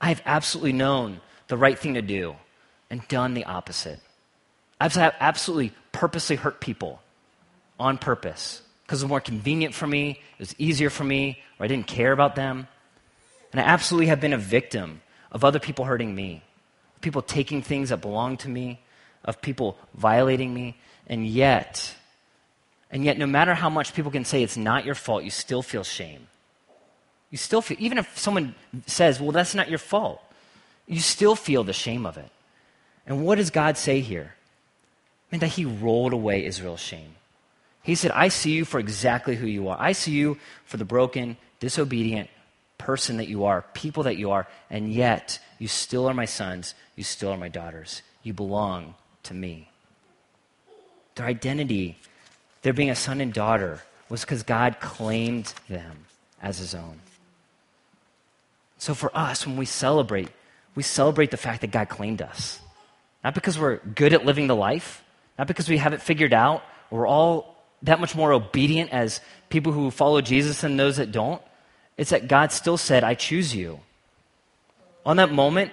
I 0.00 0.08
have 0.08 0.22
absolutely 0.26 0.72
known 0.72 1.20
the 1.48 1.56
right 1.56 1.78
thing 1.78 1.94
to 1.94 2.02
do 2.02 2.36
and 2.90 3.06
done 3.08 3.34
the 3.34 3.44
opposite. 3.44 4.00
I've 4.80 4.96
absolutely 4.96 5.72
purposely 5.92 6.36
hurt 6.36 6.60
people 6.60 7.00
on 7.78 7.98
purpose 7.98 8.62
because 8.82 9.02
it 9.02 9.04
was 9.06 9.08
more 9.08 9.20
convenient 9.20 9.74
for 9.74 9.86
me, 9.86 10.10
it 10.10 10.38
was 10.38 10.54
easier 10.58 10.90
for 10.90 11.04
me, 11.04 11.42
or 11.58 11.64
I 11.64 11.66
didn't 11.66 11.86
care 11.86 12.12
about 12.12 12.36
them. 12.36 12.68
And 13.52 13.60
I 13.60 13.64
absolutely 13.64 14.06
have 14.06 14.20
been 14.20 14.32
a 14.32 14.38
victim 14.38 15.00
of 15.32 15.44
other 15.44 15.58
people 15.58 15.84
hurting 15.84 16.14
me, 16.14 16.42
people 17.00 17.22
taking 17.22 17.62
things 17.62 17.90
that 17.90 18.00
belong 18.00 18.36
to 18.38 18.48
me, 18.48 18.80
of 19.24 19.42
people 19.42 19.76
violating 19.94 20.54
me. 20.54 20.76
And 21.06 21.26
yet, 21.26 21.94
and 22.90 23.04
yet, 23.04 23.18
no 23.18 23.26
matter 23.26 23.54
how 23.54 23.68
much 23.68 23.94
people 23.94 24.10
can 24.10 24.24
say 24.24 24.42
it's 24.42 24.56
not 24.56 24.84
your 24.84 24.94
fault, 24.94 25.24
you 25.24 25.30
still 25.30 25.62
feel 25.62 25.84
shame. 25.84 26.28
You 27.30 27.38
still 27.38 27.60
feel, 27.60 27.76
even 27.80 27.98
if 27.98 28.18
someone 28.18 28.54
says, 28.86 29.20
well, 29.20 29.32
that's 29.32 29.54
not 29.54 29.68
your 29.68 29.78
fault, 29.78 30.22
you 30.86 31.00
still 31.00 31.34
feel 31.34 31.64
the 31.64 31.72
shame 31.72 32.06
of 32.06 32.16
it. 32.16 32.30
And 33.06 33.24
what 33.24 33.36
does 33.36 33.50
God 33.50 33.76
say 33.76 34.00
here? 34.00 34.34
I 34.34 35.34
mean, 35.34 35.40
that 35.40 35.48
He 35.48 35.64
rolled 35.64 36.12
away 36.12 36.44
Israel's 36.44 36.80
shame. 36.80 37.16
He 37.82 37.94
said, 37.94 38.10
I 38.12 38.28
see 38.28 38.52
you 38.52 38.64
for 38.64 38.80
exactly 38.80 39.36
who 39.36 39.46
you 39.46 39.68
are. 39.68 39.76
I 39.78 39.92
see 39.92 40.12
you 40.12 40.38
for 40.64 40.76
the 40.76 40.84
broken, 40.84 41.36
disobedient 41.60 42.30
person 42.86 43.16
that 43.16 43.26
you 43.26 43.46
are, 43.46 43.64
people 43.74 44.04
that 44.04 44.16
you 44.16 44.30
are, 44.30 44.46
and 44.70 44.92
yet 44.92 45.40
you 45.58 45.66
still 45.66 46.06
are 46.06 46.14
my 46.14 46.24
sons, 46.24 46.72
you 46.94 47.02
still 47.02 47.30
are 47.30 47.36
my 47.36 47.48
daughters. 47.48 48.00
You 48.22 48.32
belong 48.32 48.94
to 49.24 49.34
me. 49.34 49.68
Their 51.16 51.26
identity, 51.26 51.98
their 52.62 52.72
being 52.72 52.90
a 52.90 52.94
son 52.94 53.20
and 53.20 53.32
daughter, 53.32 53.82
was 54.08 54.20
because 54.20 54.44
God 54.44 54.78
claimed 54.78 55.52
them 55.68 56.06
as 56.40 56.58
his 56.58 56.76
own. 56.76 57.00
So 58.78 58.94
for 58.94 59.10
us, 59.16 59.44
when 59.44 59.56
we 59.56 59.66
celebrate, 59.66 60.28
we 60.76 60.84
celebrate 60.84 61.32
the 61.32 61.36
fact 61.36 61.62
that 61.62 61.72
God 61.72 61.88
claimed 61.88 62.22
us. 62.22 62.60
Not 63.24 63.34
because 63.34 63.58
we're 63.58 63.78
good 63.78 64.12
at 64.12 64.24
living 64.24 64.46
the 64.46 64.54
life, 64.54 65.02
not 65.36 65.48
because 65.48 65.68
we 65.68 65.78
have 65.78 65.92
it 65.92 66.02
figured 66.02 66.32
out, 66.32 66.62
we're 66.92 67.08
all 67.08 67.56
that 67.82 67.98
much 67.98 68.14
more 68.14 68.32
obedient 68.32 68.92
as 68.92 69.20
people 69.48 69.72
who 69.72 69.90
follow 69.90 70.20
Jesus 70.20 70.60
than 70.60 70.76
those 70.76 70.98
that 70.98 71.10
don't. 71.10 71.42
It's 71.96 72.10
that 72.10 72.28
God 72.28 72.52
still 72.52 72.76
said, 72.76 73.04
I 73.04 73.14
choose 73.14 73.54
you. 73.54 73.80
On 75.04 75.16
that 75.16 75.32
moment, 75.32 75.72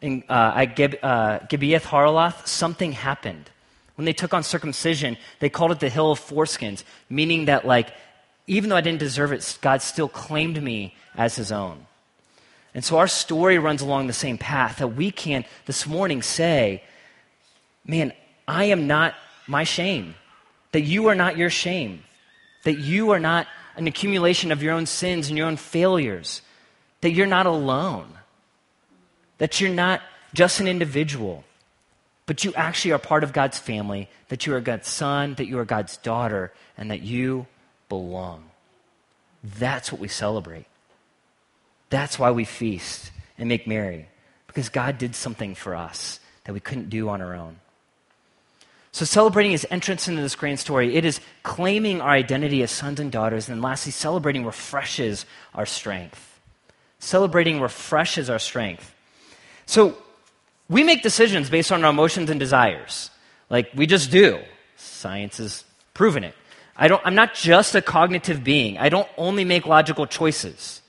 in, 0.00 0.22
uh, 0.28 0.52
at 0.54 0.76
Gib, 0.76 0.96
uh, 1.02 1.40
Gibeath 1.40 1.82
Haraloth, 1.82 2.46
something 2.46 2.92
happened. 2.92 3.50
When 3.96 4.04
they 4.04 4.12
took 4.12 4.34
on 4.34 4.42
circumcision, 4.42 5.16
they 5.40 5.48
called 5.48 5.72
it 5.72 5.80
the 5.80 5.88
Hill 5.88 6.10
of 6.10 6.20
Foreskins, 6.20 6.84
meaning 7.08 7.46
that, 7.46 7.66
like, 7.66 7.92
even 8.46 8.68
though 8.68 8.76
I 8.76 8.82
didn't 8.82 8.98
deserve 8.98 9.32
it, 9.32 9.58
God 9.62 9.82
still 9.82 10.08
claimed 10.08 10.62
me 10.62 10.94
as 11.16 11.36
his 11.36 11.50
own. 11.50 11.86
And 12.74 12.84
so 12.84 12.98
our 12.98 13.08
story 13.08 13.58
runs 13.58 13.82
along 13.82 14.06
the 14.06 14.12
same 14.12 14.36
path 14.36 14.78
that 14.78 14.88
we 14.88 15.10
can 15.10 15.44
this 15.66 15.86
morning 15.86 16.22
say, 16.22 16.82
man, 17.86 18.12
I 18.46 18.64
am 18.64 18.86
not 18.86 19.14
my 19.46 19.64
shame, 19.64 20.16
that 20.72 20.82
you 20.82 21.06
are 21.06 21.14
not 21.14 21.38
your 21.38 21.50
shame, 21.50 22.02
that 22.64 22.78
you 22.78 23.10
are 23.10 23.20
not 23.20 23.46
an 23.76 23.86
accumulation 23.86 24.52
of 24.52 24.62
your 24.62 24.72
own 24.72 24.86
sins 24.86 25.28
and 25.28 25.36
your 25.36 25.46
own 25.46 25.56
failures, 25.56 26.42
that 27.00 27.12
you're 27.12 27.26
not 27.26 27.46
alone, 27.46 28.08
that 29.38 29.60
you're 29.60 29.70
not 29.70 30.00
just 30.32 30.60
an 30.60 30.68
individual, 30.68 31.44
but 32.26 32.44
you 32.44 32.54
actually 32.54 32.92
are 32.92 32.98
part 32.98 33.24
of 33.24 33.32
God's 33.32 33.58
family, 33.58 34.08
that 34.28 34.46
you 34.46 34.54
are 34.54 34.60
God's 34.60 34.88
son, 34.88 35.34
that 35.34 35.46
you 35.46 35.58
are 35.58 35.64
God's 35.64 35.96
daughter, 35.98 36.52
and 36.78 36.90
that 36.90 37.02
you 37.02 37.46
belong. 37.88 38.44
That's 39.42 39.92
what 39.92 40.00
we 40.00 40.08
celebrate. 40.08 40.66
That's 41.90 42.18
why 42.18 42.30
we 42.30 42.44
feast 42.44 43.10
and 43.36 43.48
make 43.48 43.66
merry, 43.66 44.08
because 44.46 44.68
God 44.68 44.96
did 44.98 45.14
something 45.14 45.54
for 45.54 45.74
us 45.74 46.20
that 46.44 46.52
we 46.52 46.60
couldn't 46.60 46.90
do 46.90 47.08
on 47.08 47.20
our 47.20 47.34
own. 47.34 47.56
So, 48.94 49.04
celebrating 49.04 49.50
his 49.50 49.66
entrance 49.72 50.06
into 50.06 50.22
this 50.22 50.36
grand 50.36 50.60
story, 50.60 50.94
it 50.94 51.04
is 51.04 51.18
claiming 51.42 52.00
our 52.00 52.12
identity 52.12 52.62
as 52.62 52.70
sons 52.70 53.00
and 53.00 53.10
daughters. 53.10 53.48
And 53.48 53.60
lastly, 53.60 53.90
celebrating 53.90 54.46
refreshes 54.46 55.26
our 55.52 55.66
strength. 55.66 56.38
Celebrating 57.00 57.60
refreshes 57.60 58.30
our 58.30 58.38
strength. 58.38 58.94
So, 59.66 59.96
we 60.68 60.84
make 60.84 61.02
decisions 61.02 61.50
based 61.50 61.72
on 61.72 61.82
our 61.82 61.90
emotions 61.90 62.30
and 62.30 62.38
desires. 62.38 63.10
Like, 63.50 63.72
we 63.74 63.86
just 63.88 64.12
do. 64.12 64.38
Science 64.76 65.38
has 65.38 65.64
proven 65.92 66.22
it. 66.22 66.36
I 66.76 66.86
don't, 66.86 67.02
I'm 67.04 67.16
not 67.16 67.34
just 67.34 67.74
a 67.74 67.82
cognitive 67.82 68.44
being, 68.44 68.78
I 68.78 68.90
don't 68.90 69.08
only 69.16 69.44
make 69.44 69.66
logical 69.66 70.06
choices. 70.06 70.82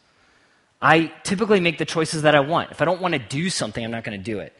I 0.79 1.11
typically 1.23 1.59
make 1.59 1.79
the 1.79 1.85
choices 1.85 2.21
that 2.21 2.35
I 2.35 2.41
want. 2.41 2.69
If 2.69 2.83
I 2.83 2.85
don't 2.85 3.01
want 3.01 3.13
to 3.13 3.19
do 3.19 3.49
something, 3.49 3.83
I'm 3.83 3.89
not 3.89 4.03
going 4.03 4.15
to 4.15 4.23
do 4.23 4.37
it. 4.37 4.53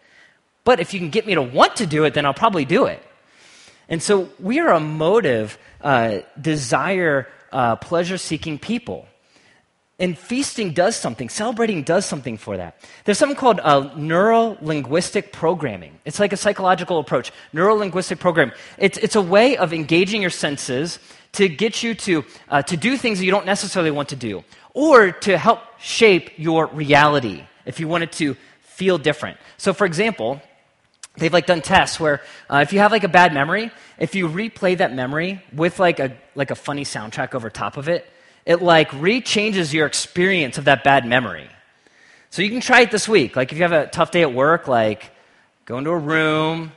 But 0.64 0.80
if 0.80 0.96
you 0.96 1.00
can 1.00 1.12
get 1.12 1.28
me 1.28 1.36
to 1.36 1.44
want 1.44 1.76
to 1.76 1.86
do 1.86 2.06
it, 2.06 2.16
then 2.16 2.26
I'll 2.26 2.34
probably 2.34 2.66
do 2.66 2.86
it. 2.86 3.04
And 3.90 4.02
so 4.02 4.30
we 4.40 4.60
are 4.60 4.72
a 4.72 4.80
motive, 4.80 5.58
uh, 5.82 6.20
desire, 6.40 7.28
uh, 7.52 7.76
pleasure 7.76 8.18
seeking 8.18 8.60
people. 8.60 9.08
And 9.98 10.18
feasting 10.18 10.72
does 10.72 10.98
something, 10.98 11.30
celebrating 11.30 11.84
does 11.84 12.06
something 12.06 12.38
for 12.38 12.58
that. 12.58 12.76
There's 13.06 13.18
something 13.18 13.38
called 13.38 13.62
uh, 13.62 13.92
neuro 13.96 14.58
linguistic 14.60 15.32
programming. 15.32 16.00
It's 16.04 16.20
like 16.20 16.34
a 16.34 16.38
psychological 16.38 17.00
approach. 17.00 17.32
Neuro 17.54 17.76
linguistic 17.76 18.20
programming. 18.20 18.56
It's, 18.78 18.98
it's 18.98 19.16
a 19.16 19.22
way 19.22 19.56
of 19.56 19.72
engaging 19.72 20.22
your 20.22 20.32
senses 20.32 21.00
to 21.34 21.48
get 21.48 21.82
you 21.82 21.94
to, 21.96 22.26
uh, 22.50 22.62
to 22.64 22.76
do 22.76 22.98
things 22.98 23.20
that 23.20 23.26
you 23.26 23.32
don't 23.32 23.46
necessarily 23.46 23.92
want 23.92 24.10
to 24.10 24.16
do, 24.18 24.44
or 24.74 25.12
to 25.12 25.38
help 25.38 25.62
shape 25.80 26.32
your 26.38 26.68
reality 26.68 27.44
if 27.66 27.80
you 27.80 27.88
want 27.88 28.04
it 28.04 28.12
to 28.14 28.36
feel 28.62 28.98
different. 28.98 29.38
So, 29.58 29.74
for 29.74 29.86
example, 29.86 30.42
they've 31.18 31.34
like 31.34 31.46
done 31.46 31.62
tests 31.62 32.00
where 32.00 32.22
uh, 32.50 32.58
if 32.58 32.74
you 32.74 32.80
have 32.80 32.92
like 32.92 33.04
a 33.04 33.10
bad 33.10 33.34
memory, 33.34 33.72
if 33.98 34.16
you 34.16 34.28
replay 34.28 34.78
that 34.78 34.94
memory 34.94 35.44
with 35.54 35.80
like 35.80 36.00
a 36.00 36.16
like 36.36 36.52
a 36.52 36.56
funny 36.56 36.84
soundtrack 36.84 37.34
over 37.36 37.50
top 37.50 37.78
of 37.78 37.90
it, 37.90 38.06
it 38.46 38.62
like 38.62 38.92
rechanges 38.92 39.74
your 39.74 39.88
experience 39.88 40.58
of 40.58 40.66
that 40.66 40.84
bad 40.84 41.06
memory. 41.06 41.50
So 42.30 42.42
you 42.42 42.50
can 42.50 42.62
try 42.62 42.82
it 42.82 42.92
this 42.92 43.08
week. 43.08 43.36
Like 43.36 43.52
if 43.52 43.58
you 43.58 43.64
have 43.64 43.72
a 43.72 43.88
tough 43.88 44.12
day 44.12 44.22
at 44.22 44.34
work, 44.34 44.68
like 44.68 45.12
go 45.66 45.78
into 45.78 45.92
a 45.92 45.98
room, 45.98 46.72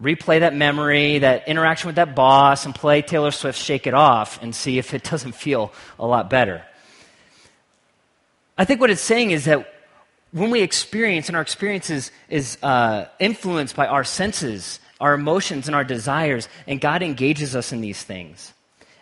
replay 0.00 0.40
that 0.40 0.54
memory, 0.54 1.18
that 1.18 1.48
interaction 1.48 1.88
with 1.88 1.96
that 1.96 2.14
boss, 2.14 2.64
and 2.64 2.74
play 2.74 3.02
Taylor 3.02 3.30
Swift 3.30 3.58
Shake 3.58 3.86
It 3.86 3.94
Off 3.94 4.42
and 4.42 4.54
see 4.54 4.78
if 4.78 4.94
it 4.94 5.04
doesn't 5.10 5.32
feel 5.32 5.72
a 5.98 6.06
lot 6.06 6.30
better. 6.30 6.64
I 8.56 8.64
think 8.64 8.80
what 8.80 8.90
it's 8.90 9.00
saying 9.00 9.30
is 9.30 9.44
that 9.44 9.72
when 10.32 10.50
we 10.50 10.60
experience, 10.60 11.28
and 11.28 11.36
our 11.36 11.42
experience 11.42 11.90
is, 11.90 12.10
is 12.28 12.58
uh, 12.62 13.06
influenced 13.18 13.74
by 13.74 13.86
our 13.86 14.04
senses, 14.04 14.80
our 15.00 15.14
emotions, 15.14 15.66
and 15.68 15.74
our 15.74 15.84
desires, 15.84 16.48
and 16.66 16.80
God 16.80 17.02
engages 17.02 17.56
us 17.56 17.72
in 17.72 17.80
these 17.80 18.02
things. 18.02 18.52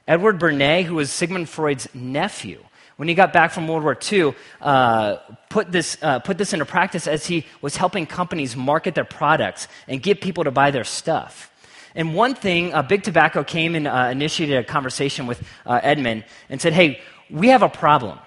Edward 0.06 0.38
Bernays, 0.38 0.84
who 0.84 0.94
was 0.94 1.10
Sigmund 1.10 1.48
Freud's 1.48 1.88
nephew, 1.94 2.62
when 2.96 3.08
he 3.08 3.14
got 3.14 3.32
back 3.32 3.50
from 3.50 3.68
World 3.68 3.82
War 3.82 3.98
II, 4.10 4.34
uh, 4.60 5.16
put, 5.50 5.70
this, 5.70 5.98
uh, 6.00 6.20
put 6.20 6.38
this 6.38 6.52
into 6.52 6.64
practice 6.64 7.06
as 7.06 7.26
he 7.26 7.44
was 7.60 7.76
helping 7.76 8.06
companies 8.06 8.56
market 8.56 8.94
their 8.94 9.04
products 9.04 9.68
and 9.86 10.02
get 10.02 10.20
people 10.20 10.44
to 10.44 10.50
buy 10.50 10.70
their 10.70 10.84
stuff. 10.84 11.50
And 11.94 12.14
one 12.14 12.34
thing, 12.34 12.72
uh, 12.72 12.82
Big 12.82 13.02
Tobacco 13.02 13.42
came 13.42 13.74
and 13.74 13.86
uh, 13.86 14.08
initiated 14.12 14.58
a 14.58 14.64
conversation 14.64 15.26
with 15.26 15.42
uh, 15.66 15.80
Edmund 15.82 16.24
and 16.48 16.60
said, 16.60 16.72
Hey, 16.72 17.00
we 17.30 17.48
have 17.48 17.62
a 17.62 17.68
problem. 17.68 18.18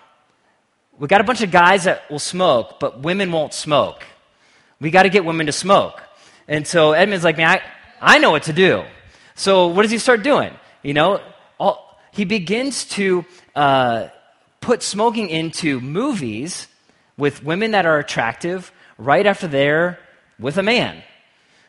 We 1.00 1.08
got 1.08 1.22
a 1.22 1.24
bunch 1.24 1.42
of 1.42 1.50
guys 1.50 1.86
that 1.86 2.10
will 2.12 2.20
smoke, 2.20 2.80
but 2.80 3.00
women 3.00 3.32
won't 3.32 3.54
smoke. 3.54 4.04
We 4.82 4.92
got 4.92 5.04
to 5.04 5.10
get 5.10 5.24
women 5.24 5.46
to 5.46 5.54
smoke. 5.54 6.04
And 6.48 6.68
so 6.68 6.92
Edmund's 6.92 7.24
like, 7.24 7.38
man, 7.38 7.48
I, 7.48 7.62
I 8.02 8.20
know 8.20 8.32
what 8.32 8.44
to 8.44 8.54
do. 8.54 8.84
So 9.36 9.68
what 9.68 9.84
does 9.84 9.92
he 9.92 9.98
start 9.98 10.24
doing? 10.24 10.54
You 10.84 10.94
know, 10.94 11.22
all, 11.58 11.98
he 12.12 12.26
begins 12.26 12.84
to 12.90 13.24
uh, 13.56 14.10
put 14.60 14.84
smoking 14.84 15.30
into 15.30 15.80
movies 15.80 16.68
with 17.18 17.44
women 17.44 17.72
that 17.72 17.86
are 17.86 17.98
attractive, 17.98 18.72
right 18.98 19.26
after 19.26 19.48
there 19.48 20.00
with 20.38 20.58
a 20.58 20.64
man. 20.64 21.02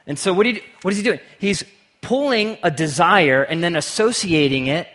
And 0.07 0.19
so, 0.19 0.33
what, 0.33 0.47
he, 0.47 0.61
what 0.83 0.91
is 0.93 0.99
he 0.99 1.05
doing? 1.05 1.21
He's 1.39 1.65
pulling 2.01 2.59
a 2.63 2.71
desire 2.71 3.43
and 3.43 3.63
then 3.63 3.77
associating 3.77 4.67
it 4.67 4.89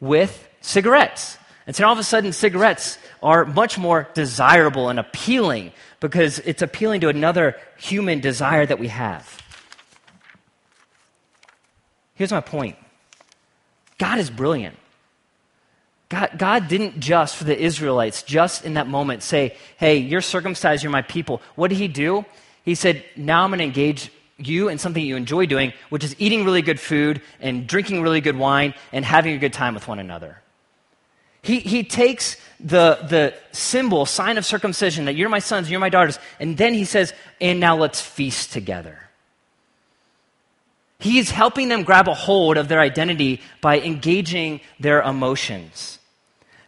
with 0.00 0.48
cigarettes. 0.60 1.36
And 1.66 1.76
so 1.76 1.86
all 1.86 1.92
of 1.92 1.98
a 1.98 2.04
sudden, 2.04 2.32
cigarettes 2.32 2.98
are 3.22 3.44
much 3.44 3.78
more 3.78 4.08
desirable 4.14 4.88
and 4.88 4.98
appealing 4.98 5.72
because 6.00 6.40
it's 6.40 6.62
appealing 6.62 7.00
to 7.02 7.08
another 7.08 7.56
human 7.76 8.20
desire 8.20 8.66
that 8.66 8.78
we 8.78 8.88
have. 8.88 9.40
Here's 12.14 12.32
my 12.32 12.40
point 12.40 12.76
God 13.98 14.18
is 14.18 14.30
brilliant. 14.30 14.76
God, 16.08 16.30
God 16.36 16.68
didn't 16.68 17.00
just, 17.00 17.36
for 17.36 17.44
the 17.44 17.58
Israelites, 17.58 18.22
just 18.22 18.66
in 18.66 18.74
that 18.74 18.86
moment 18.86 19.22
say, 19.22 19.56
hey, 19.78 19.96
you're 19.96 20.20
circumcised, 20.20 20.82
you're 20.82 20.92
my 20.92 21.00
people. 21.00 21.40
What 21.54 21.68
did 21.68 21.78
he 21.78 21.88
do? 21.88 22.26
He 22.64 22.74
said, 22.74 23.02
now 23.16 23.44
I'm 23.44 23.50
going 23.50 23.60
to 23.60 23.64
engage 23.64 24.12
you 24.36 24.68
in 24.68 24.76
something 24.76 25.02
you 25.02 25.16
enjoy 25.16 25.46
doing, 25.46 25.72
which 25.88 26.04
is 26.04 26.14
eating 26.18 26.44
really 26.44 26.60
good 26.60 26.78
food 26.78 27.22
and 27.40 27.66
drinking 27.66 28.02
really 28.02 28.20
good 28.20 28.36
wine 28.36 28.74
and 28.92 29.06
having 29.06 29.34
a 29.34 29.38
good 29.38 29.54
time 29.54 29.72
with 29.72 29.88
one 29.88 29.98
another. 29.98 30.42
He, 31.42 31.58
he 31.58 31.82
takes 31.82 32.36
the, 32.60 32.98
the 33.08 33.34
symbol, 33.50 34.06
sign 34.06 34.38
of 34.38 34.46
circumcision, 34.46 35.06
that 35.06 35.16
you're 35.16 35.28
my 35.28 35.40
sons, 35.40 35.70
you're 35.70 35.80
my 35.80 35.88
daughters, 35.88 36.18
and 36.38 36.56
then 36.56 36.74
he 36.74 36.84
says, 36.84 37.12
and 37.40 37.58
now 37.58 37.76
let's 37.76 38.00
feast 38.00 38.52
together. 38.52 38.98
He's 41.00 41.32
helping 41.32 41.68
them 41.68 41.82
grab 41.82 42.06
a 42.06 42.14
hold 42.14 42.56
of 42.56 42.68
their 42.68 42.78
identity 42.78 43.40
by 43.60 43.80
engaging 43.80 44.60
their 44.78 45.02
emotions. 45.02 45.98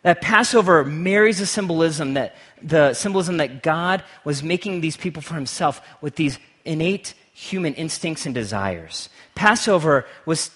That 0.02 0.20
Passover 0.20 0.84
marries 0.84 1.38
the 1.38 1.46
symbolism 1.46 2.14
that 2.14 2.34
the 2.60 2.94
symbolism 2.94 3.36
that 3.36 3.62
God 3.62 4.02
was 4.24 4.42
making 4.42 4.80
these 4.80 4.96
people 4.96 5.22
for 5.22 5.34
himself 5.34 5.80
with 6.00 6.16
these 6.16 6.38
innate 6.64 7.14
human 7.32 7.74
instincts 7.74 8.26
and 8.26 8.34
desires. 8.34 9.08
Passover 9.34 10.06
was 10.26 10.50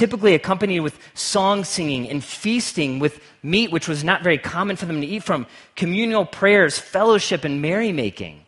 typically 0.00 0.34
accompanied 0.34 0.80
with 0.80 0.98
song 1.12 1.62
singing 1.62 2.08
and 2.08 2.24
feasting 2.24 3.00
with 3.00 3.22
meat, 3.42 3.70
which 3.70 3.86
was 3.86 4.02
not 4.02 4.22
very 4.22 4.38
common 4.38 4.74
for 4.74 4.86
them 4.86 5.02
to 5.02 5.06
eat 5.06 5.22
from, 5.22 5.46
communal 5.76 6.24
prayers, 6.24 6.78
fellowship, 6.78 7.44
and 7.44 7.62
merrymaking. 7.62 8.46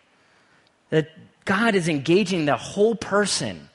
That 0.89 1.11
God 1.45 1.75
is 1.75 1.89
engaging 1.91 2.47
the 2.47 2.57
whole 2.57 2.95
person 2.95 3.69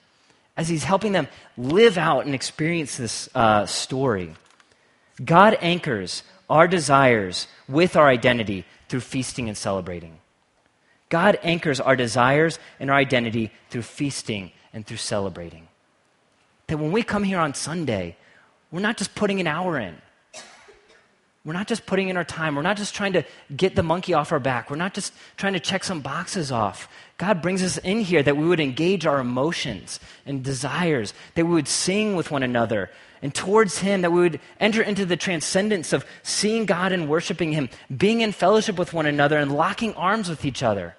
as 0.58 0.68
He's 0.68 0.84
helping 0.84 1.12
them 1.12 1.28
live 1.56 2.00
out 2.00 2.26
and 2.26 2.34
experience 2.34 2.98
this 2.98 3.30
uh, 3.36 3.68
story. 3.68 4.34
God 5.24 5.56
anchors 5.62 6.24
our 6.50 6.68
desires 6.68 7.46
with 7.70 7.96
our 7.96 8.08
identity 8.08 8.66
through 8.90 9.02
feasting 9.02 9.50
and 9.50 9.58
celebrating. 9.58 10.18
God 11.10 11.38
anchors 11.44 11.80
our 11.80 11.96
desires 11.96 12.58
and 12.80 12.90
our 12.90 12.98
identity 12.98 13.52
through 13.70 13.84
feasting 13.84 14.52
and 14.74 14.84
through 14.84 14.98
celebrating. 14.98 15.68
That 16.68 16.78
when 16.78 16.92
we 16.92 17.04
come 17.04 17.24
here 17.24 17.40
on 17.40 17.54
Sunday, 17.54 18.18
we're 18.72 18.82
not 18.82 18.98
just 18.98 19.16
putting 19.16 19.40
an 19.40 19.48
hour 19.48 19.80
in. 19.80 19.96
We're 21.48 21.54
not 21.54 21.68
just 21.68 21.86
putting 21.86 22.10
in 22.10 22.18
our 22.18 22.26
time. 22.26 22.56
We're 22.56 22.62
not 22.62 22.76
just 22.76 22.94
trying 22.94 23.14
to 23.14 23.24
get 23.56 23.78
the 23.78 23.84
monkey 23.84 24.14
off 24.14 24.34
our 24.34 24.40
back. 24.40 24.70
We're 24.70 24.76
not 24.76 24.94
just 24.94 25.14
trying 25.38 25.54
to 25.54 25.62
check 25.62 25.86
some 25.86 26.02
boxes 26.02 26.52
off. 26.52 26.90
God 27.18 27.42
brings 27.42 27.64
us 27.64 27.78
in 27.78 28.02
here 28.02 28.22
that 28.22 28.36
we 28.36 28.46
would 28.46 28.60
engage 28.60 29.06
our 29.06 29.20
emotions 29.20 30.02
and 30.26 30.44
desires, 30.44 31.14
that 31.36 31.46
we 31.46 31.54
would 31.54 31.70
sing 31.70 32.18
with 32.18 32.32
one 32.32 32.44
another, 32.44 32.90
and 33.22 33.34
towards 33.34 33.80
Him, 33.80 34.02
that 34.02 34.12
we 34.12 34.20
would 34.20 34.42
enter 34.60 34.82
into 34.82 35.06
the 35.06 35.16
transcendence 35.16 35.94
of 35.94 36.06
seeing 36.22 36.66
God 36.66 36.92
and 36.92 37.08
worshiping 37.08 37.54
Him, 37.54 37.70
being 37.96 38.20
in 38.20 38.34
fellowship 38.34 38.78
with 38.78 38.94
one 38.94 39.06
another, 39.06 39.38
and 39.38 39.56
locking 39.56 39.94
arms 39.94 40.30
with 40.30 40.44
each 40.44 40.62
other. 40.62 40.98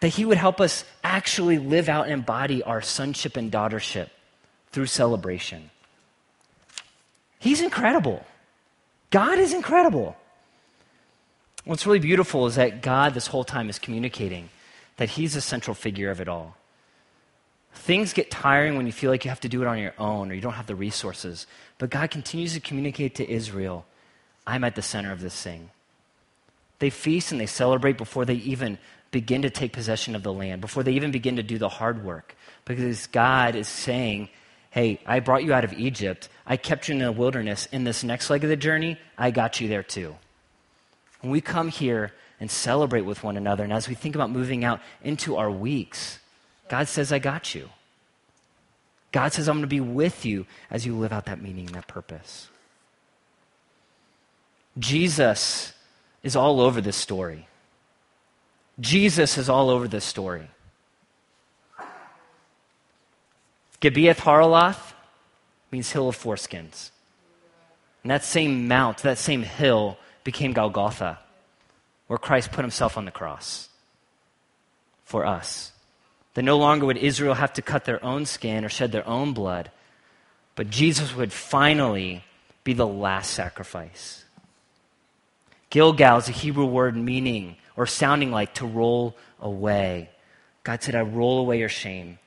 That 0.00 0.08
He 0.08 0.24
would 0.24 0.38
help 0.38 0.60
us 0.60 0.84
actually 1.04 1.58
live 1.58 1.88
out 1.88 2.04
and 2.04 2.12
embody 2.12 2.62
our 2.62 2.80
sonship 2.80 3.36
and 3.36 3.52
daughtership 3.52 4.08
through 4.72 4.86
celebration. 4.86 5.70
He's 7.38 7.60
incredible. 7.60 8.24
God 9.10 9.38
is 9.38 9.52
incredible. 9.52 10.16
What's 11.64 11.86
really 11.86 11.98
beautiful 11.98 12.46
is 12.46 12.54
that 12.54 12.82
God, 12.82 13.14
this 13.14 13.26
whole 13.26 13.44
time, 13.44 13.68
is 13.68 13.78
communicating 13.78 14.48
that 14.96 15.10
He's 15.10 15.34
the 15.34 15.40
central 15.40 15.74
figure 15.74 16.10
of 16.10 16.20
it 16.20 16.28
all. 16.28 16.56
Things 17.72 18.12
get 18.12 18.30
tiring 18.30 18.76
when 18.76 18.86
you 18.86 18.92
feel 18.92 19.10
like 19.10 19.24
you 19.24 19.30
have 19.30 19.40
to 19.40 19.48
do 19.48 19.62
it 19.62 19.68
on 19.68 19.78
your 19.78 19.94
own 19.98 20.30
or 20.30 20.34
you 20.34 20.40
don't 20.40 20.54
have 20.54 20.66
the 20.66 20.74
resources. 20.74 21.46
But 21.78 21.90
God 21.90 22.10
continues 22.10 22.54
to 22.54 22.60
communicate 22.60 23.14
to 23.16 23.30
Israel 23.30 23.86
I'm 24.46 24.64
at 24.64 24.74
the 24.74 24.82
center 24.82 25.12
of 25.12 25.20
this 25.20 25.40
thing. 25.40 25.70
They 26.80 26.90
feast 26.90 27.30
and 27.30 27.40
they 27.40 27.46
celebrate 27.46 27.96
before 27.96 28.24
they 28.24 28.34
even 28.34 28.78
begin 29.10 29.42
to 29.42 29.50
take 29.50 29.72
possession 29.72 30.14
of 30.14 30.22
the 30.22 30.32
land, 30.32 30.60
before 30.60 30.82
they 30.82 30.92
even 30.92 31.10
begin 31.10 31.36
to 31.36 31.42
do 31.42 31.58
the 31.58 31.68
hard 31.68 32.04
work. 32.04 32.36
Because 32.64 33.06
God 33.08 33.54
is 33.54 33.68
saying, 33.68 34.28
Hey, 34.70 35.00
I 35.04 35.18
brought 35.18 35.42
you 35.42 35.52
out 35.52 35.64
of 35.64 35.72
Egypt. 35.72 36.28
I 36.46 36.56
kept 36.56 36.88
you 36.88 36.94
in 36.94 37.00
the 37.00 37.10
wilderness. 37.10 37.66
In 37.72 37.82
this 37.82 38.04
next 38.04 38.30
leg 38.30 38.44
of 38.44 38.50
the 38.50 38.56
journey, 38.56 38.98
I 39.18 39.32
got 39.32 39.60
you 39.60 39.66
there 39.66 39.82
too. 39.82 40.14
When 41.20 41.32
we 41.32 41.40
come 41.40 41.68
here 41.68 42.12
and 42.38 42.48
celebrate 42.48 43.00
with 43.00 43.24
one 43.24 43.36
another, 43.36 43.64
and 43.64 43.72
as 43.72 43.88
we 43.88 43.96
think 43.96 44.14
about 44.14 44.30
moving 44.30 44.64
out 44.64 44.80
into 45.02 45.36
our 45.36 45.50
weeks, 45.50 46.20
God 46.68 46.86
says, 46.86 47.12
I 47.12 47.18
got 47.18 47.52
you. 47.52 47.68
God 49.10 49.32
says, 49.32 49.48
I'm 49.48 49.56
going 49.56 49.62
to 49.62 49.66
be 49.66 49.80
with 49.80 50.24
you 50.24 50.46
as 50.70 50.86
you 50.86 50.96
live 50.96 51.12
out 51.12 51.26
that 51.26 51.42
meaning, 51.42 51.66
and 51.66 51.74
that 51.74 51.88
purpose. 51.88 52.48
Jesus 54.78 55.72
is 56.22 56.36
all 56.36 56.60
over 56.60 56.80
this 56.80 56.96
story. 56.96 57.48
Jesus 58.80 59.36
is 59.38 59.48
all 59.48 59.68
over 59.70 59.86
this 59.86 60.04
story. 60.04 60.48
Gibeath 63.80 64.16
Haraloth 64.16 64.92
means 65.70 65.90
hill 65.92 66.08
of 66.08 66.16
foreskins. 66.16 66.90
And 68.02 68.10
that 68.10 68.24
same 68.24 68.68
mount, 68.68 68.98
that 68.98 69.18
same 69.18 69.42
hill, 69.42 69.98
became 70.24 70.52
Golgotha, 70.52 71.18
where 72.06 72.18
Christ 72.18 72.52
put 72.52 72.64
himself 72.64 72.96
on 72.96 73.04
the 73.04 73.10
cross 73.10 73.68
for 75.04 75.26
us. 75.26 75.72
That 76.34 76.42
no 76.42 76.58
longer 76.58 76.86
would 76.86 76.96
Israel 76.96 77.34
have 77.34 77.52
to 77.54 77.62
cut 77.62 77.84
their 77.84 78.02
own 78.04 78.24
skin 78.26 78.64
or 78.64 78.68
shed 78.68 78.92
their 78.92 79.06
own 79.06 79.32
blood, 79.32 79.70
but 80.54 80.70
Jesus 80.70 81.14
would 81.14 81.32
finally 81.32 82.24
be 82.64 82.72
the 82.72 82.86
last 82.86 83.32
sacrifice. 83.32 84.24
Gilgal 85.70 86.18
is 86.18 86.28
a 86.28 86.32
Hebrew 86.32 86.66
word 86.66 86.96
meaning 86.96 87.56
or 87.76 87.86
sounding 87.86 88.30
like 88.30 88.54
to 88.54 88.66
roll 88.66 89.16
away. 89.40 90.10
God 90.64 90.82
said, 90.82 90.94
I 90.94 91.02
roll 91.02 91.38
away 91.38 91.58
your 91.58 91.68
shame. 91.68 92.18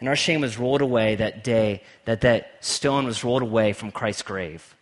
And 0.00 0.08
our 0.08 0.16
shame 0.16 0.40
was 0.40 0.58
rolled 0.58 0.80
away 0.80 1.16
that 1.16 1.44
day 1.44 1.82
that 2.06 2.22
that 2.22 2.64
stone 2.64 3.04
was 3.04 3.22
rolled 3.22 3.42
away 3.42 3.72
from 3.72 3.92
Christ's 3.92 4.22
grave. 4.22 4.74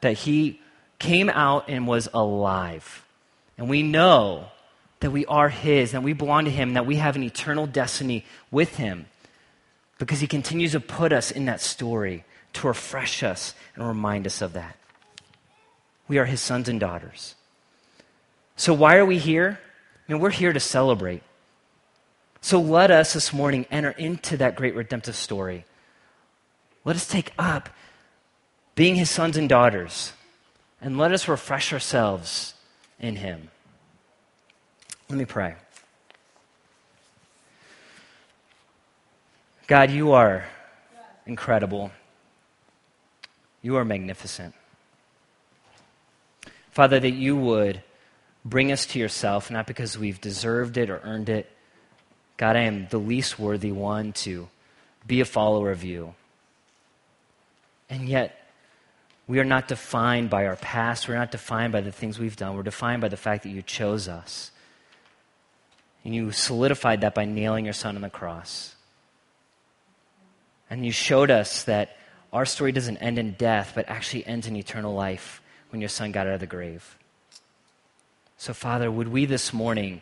That 0.00 0.12
he 0.12 0.60
came 0.98 1.28
out 1.30 1.68
and 1.68 1.86
was 1.86 2.08
alive. 2.12 3.04
And 3.56 3.68
we 3.68 3.82
know 3.82 4.48
that 5.00 5.10
we 5.10 5.26
are 5.26 5.48
His, 5.48 5.92
that 5.92 6.02
we 6.02 6.12
belong 6.12 6.44
to 6.44 6.50
Him, 6.50 6.74
that 6.74 6.86
we 6.86 6.96
have 6.96 7.16
an 7.16 7.22
eternal 7.22 7.66
destiny 7.66 8.24
with 8.50 8.76
Him 8.76 9.06
because 9.98 10.20
He 10.20 10.26
continues 10.26 10.72
to 10.72 10.80
put 10.80 11.12
us 11.12 11.30
in 11.30 11.44
that 11.46 11.60
story 11.60 12.24
to 12.54 12.66
refresh 12.66 13.22
us 13.22 13.54
and 13.74 13.86
remind 13.86 14.26
us 14.26 14.42
of 14.42 14.52
that. 14.54 14.76
We 16.08 16.18
are 16.18 16.24
His 16.24 16.40
sons 16.40 16.68
and 16.68 16.80
daughters. 16.80 17.34
So, 18.56 18.74
why 18.74 18.96
are 18.96 19.06
we 19.06 19.18
here? 19.18 19.60
I 20.08 20.12
mean, 20.12 20.20
we're 20.20 20.30
here 20.30 20.52
to 20.52 20.60
celebrate. 20.60 21.22
So, 22.40 22.60
let 22.60 22.90
us 22.90 23.12
this 23.12 23.32
morning 23.32 23.66
enter 23.70 23.90
into 23.90 24.36
that 24.38 24.56
great 24.56 24.74
redemptive 24.74 25.16
story. 25.16 25.64
Let 26.84 26.96
us 26.96 27.06
take 27.06 27.32
up 27.38 27.68
being 28.74 28.94
His 28.94 29.10
sons 29.10 29.36
and 29.36 29.48
daughters 29.48 30.12
and 30.80 30.96
let 30.96 31.12
us 31.12 31.28
refresh 31.28 31.72
ourselves 31.72 32.54
in 32.98 33.16
Him. 33.16 33.50
Let 35.08 35.18
me 35.18 35.24
pray. 35.24 35.54
God, 39.66 39.90
you 39.90 40.12
are 40.12 40.46
incredible. 41.26 41.90
You 43.60 43.76
are 43.76 43.84
magnificent. 43.84 44.54
Father, 46.78 47.00
that 47.00 47.10
you 47.10 47.36
would 47.36 47.82
bring 48.44 48.70
us 48.70 48.86
to 48.86 49.00
yourself, 49.00 49.50
not 49.50 49.66
because 49.66 49.98
we've 49.98 50.20
deserved 50.20 50.76
it 50.76 50.90
or 50.90 51.00
earned 51.02 51.28
it. 51.28 51.50
God, 52.36 52.54
I 52.54 52.66
am 52.66 52.86
the 52.86 52.98
least 52.98 53.36
worthy 53.36 53.72
one 53.72 54.12
to 54.22 54.46
be 55.04 55.20
a 55.20 55.24
follower 55.24 55.72
of 55.72 55.82
you. 55.82 56.14
And 57.90 58.08
yet, 58.08 58.48
we 59.26 59.40
are 59.40 59.44
not 59.44 59.66
defined 59.66 60.30
by 60.30 60.46
our 60.46 60.54
past. 60.54 61.08
We're 61.08 61.16
not 61.16 61.32
defined 61.32 61.72
by 61.72 61.80
the 61.80 61.90
things 61.90 62.16
we've 62.16 62.36
done. 62.36 62.54
We're 62.54 62.62
defined 62.62 63.02
by 63.02 63.08
the 63.08 63.16
fact 63.16 63.42
that 63.42 63.48
you 63.48 63.60
chose 63.60 64.06
us. 64.06 64.52
And 66.04 66.14
you 66.14 66.30
solidified 66.30 67.00
that 67.00 67.12
by 67.12 67.24
nailing 67.24 67.64
your 67.64 67.74
son 67.74 67.96
on 67.96 68.02
the 68.02 68.08
cross. 68.08 68.76
And 70.70 70.86
you 70.86 70.92
showed 70.92 71.32
us 71.32 71.64
that 71.64 71.96
our 72.32 72.46
story 72.46 72.70
doesn't 72.70 72.98
end 72.98 73.18
in 73.18 73.32
death, 73.32 73.72
but 73.74 73.88
actually 73.88 74.24
ends 74.24 74.46
in 74.46 74.54
eternal 74.54 74.94
life 74.94 75.42
when 75.70 75.80
your 75.80 75.88
son 75.88 76.12
got 76.12 76.26
out 76.26 76.34
of 76.34 76.40
the 76.40 76.46
grave. 76.46 76.96
So, 78.36 78.54
Father, 78.54 78.90
would 78.90 79.08
we 79.08 79.26
this 79.26 79.52
morning 79.52 80.00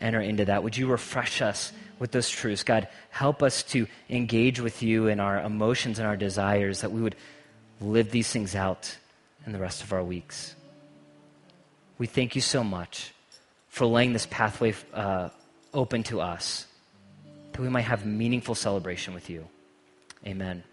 enter 0.00 0.20
into 0.20 0.46
that. 0.46 0.62
Would 0.62 0.76
you 0.76 0.86
refresh 0.86 1.42
us 1.42 1.72
with 1.98 2.10
those 2.10 2.28
truths? 2.28 2.64
God, 2.64 2.88
help 3.10 3.42
us 3.42 3.62
to 3.64 3.86
engage 4.08 4.60
with 4.60 4.82
you 4.82 5.08
in 5.08 5.20
our 5.20 5.40
emotions 5.40 5.98
and 5.98 6.08
our 6.08 6.16
desires, 6.16 6.80
that 6.80 6.92
we 6.92 7.02
would 7.02 7.16
live 7.80 8.10
these 8.10 8.30
things 8.30 8.54
out 8.54 8.96
in 9.46 9.52
the 9.52 9.58
rest 9.58 9.82
of 9.82 9.92
our 9.92 10.02
weeks. 10.02 10.54
We 11.98 12.06
thank 12.06 12.34
you 12.34 12.40
so 12.40 12.64
much 12.64 13.12
for 13.68 13.86
laying 13.86 14.12
this 14.12 14.26
pathway 14.26 14.74
uh, 14.94 15.28
open 15.72 16.02
to 16.04 16.20
us, 16.20 16.66
that 17.52 17.60
we 17.60 17.68
might 17.68 17.82
have 17.82 18.06
meaningful 18.06 18.54
celebration 18.54 19.14
with 19.14 19.30
you. 19.30 19.46
Amen. 20.26 20.64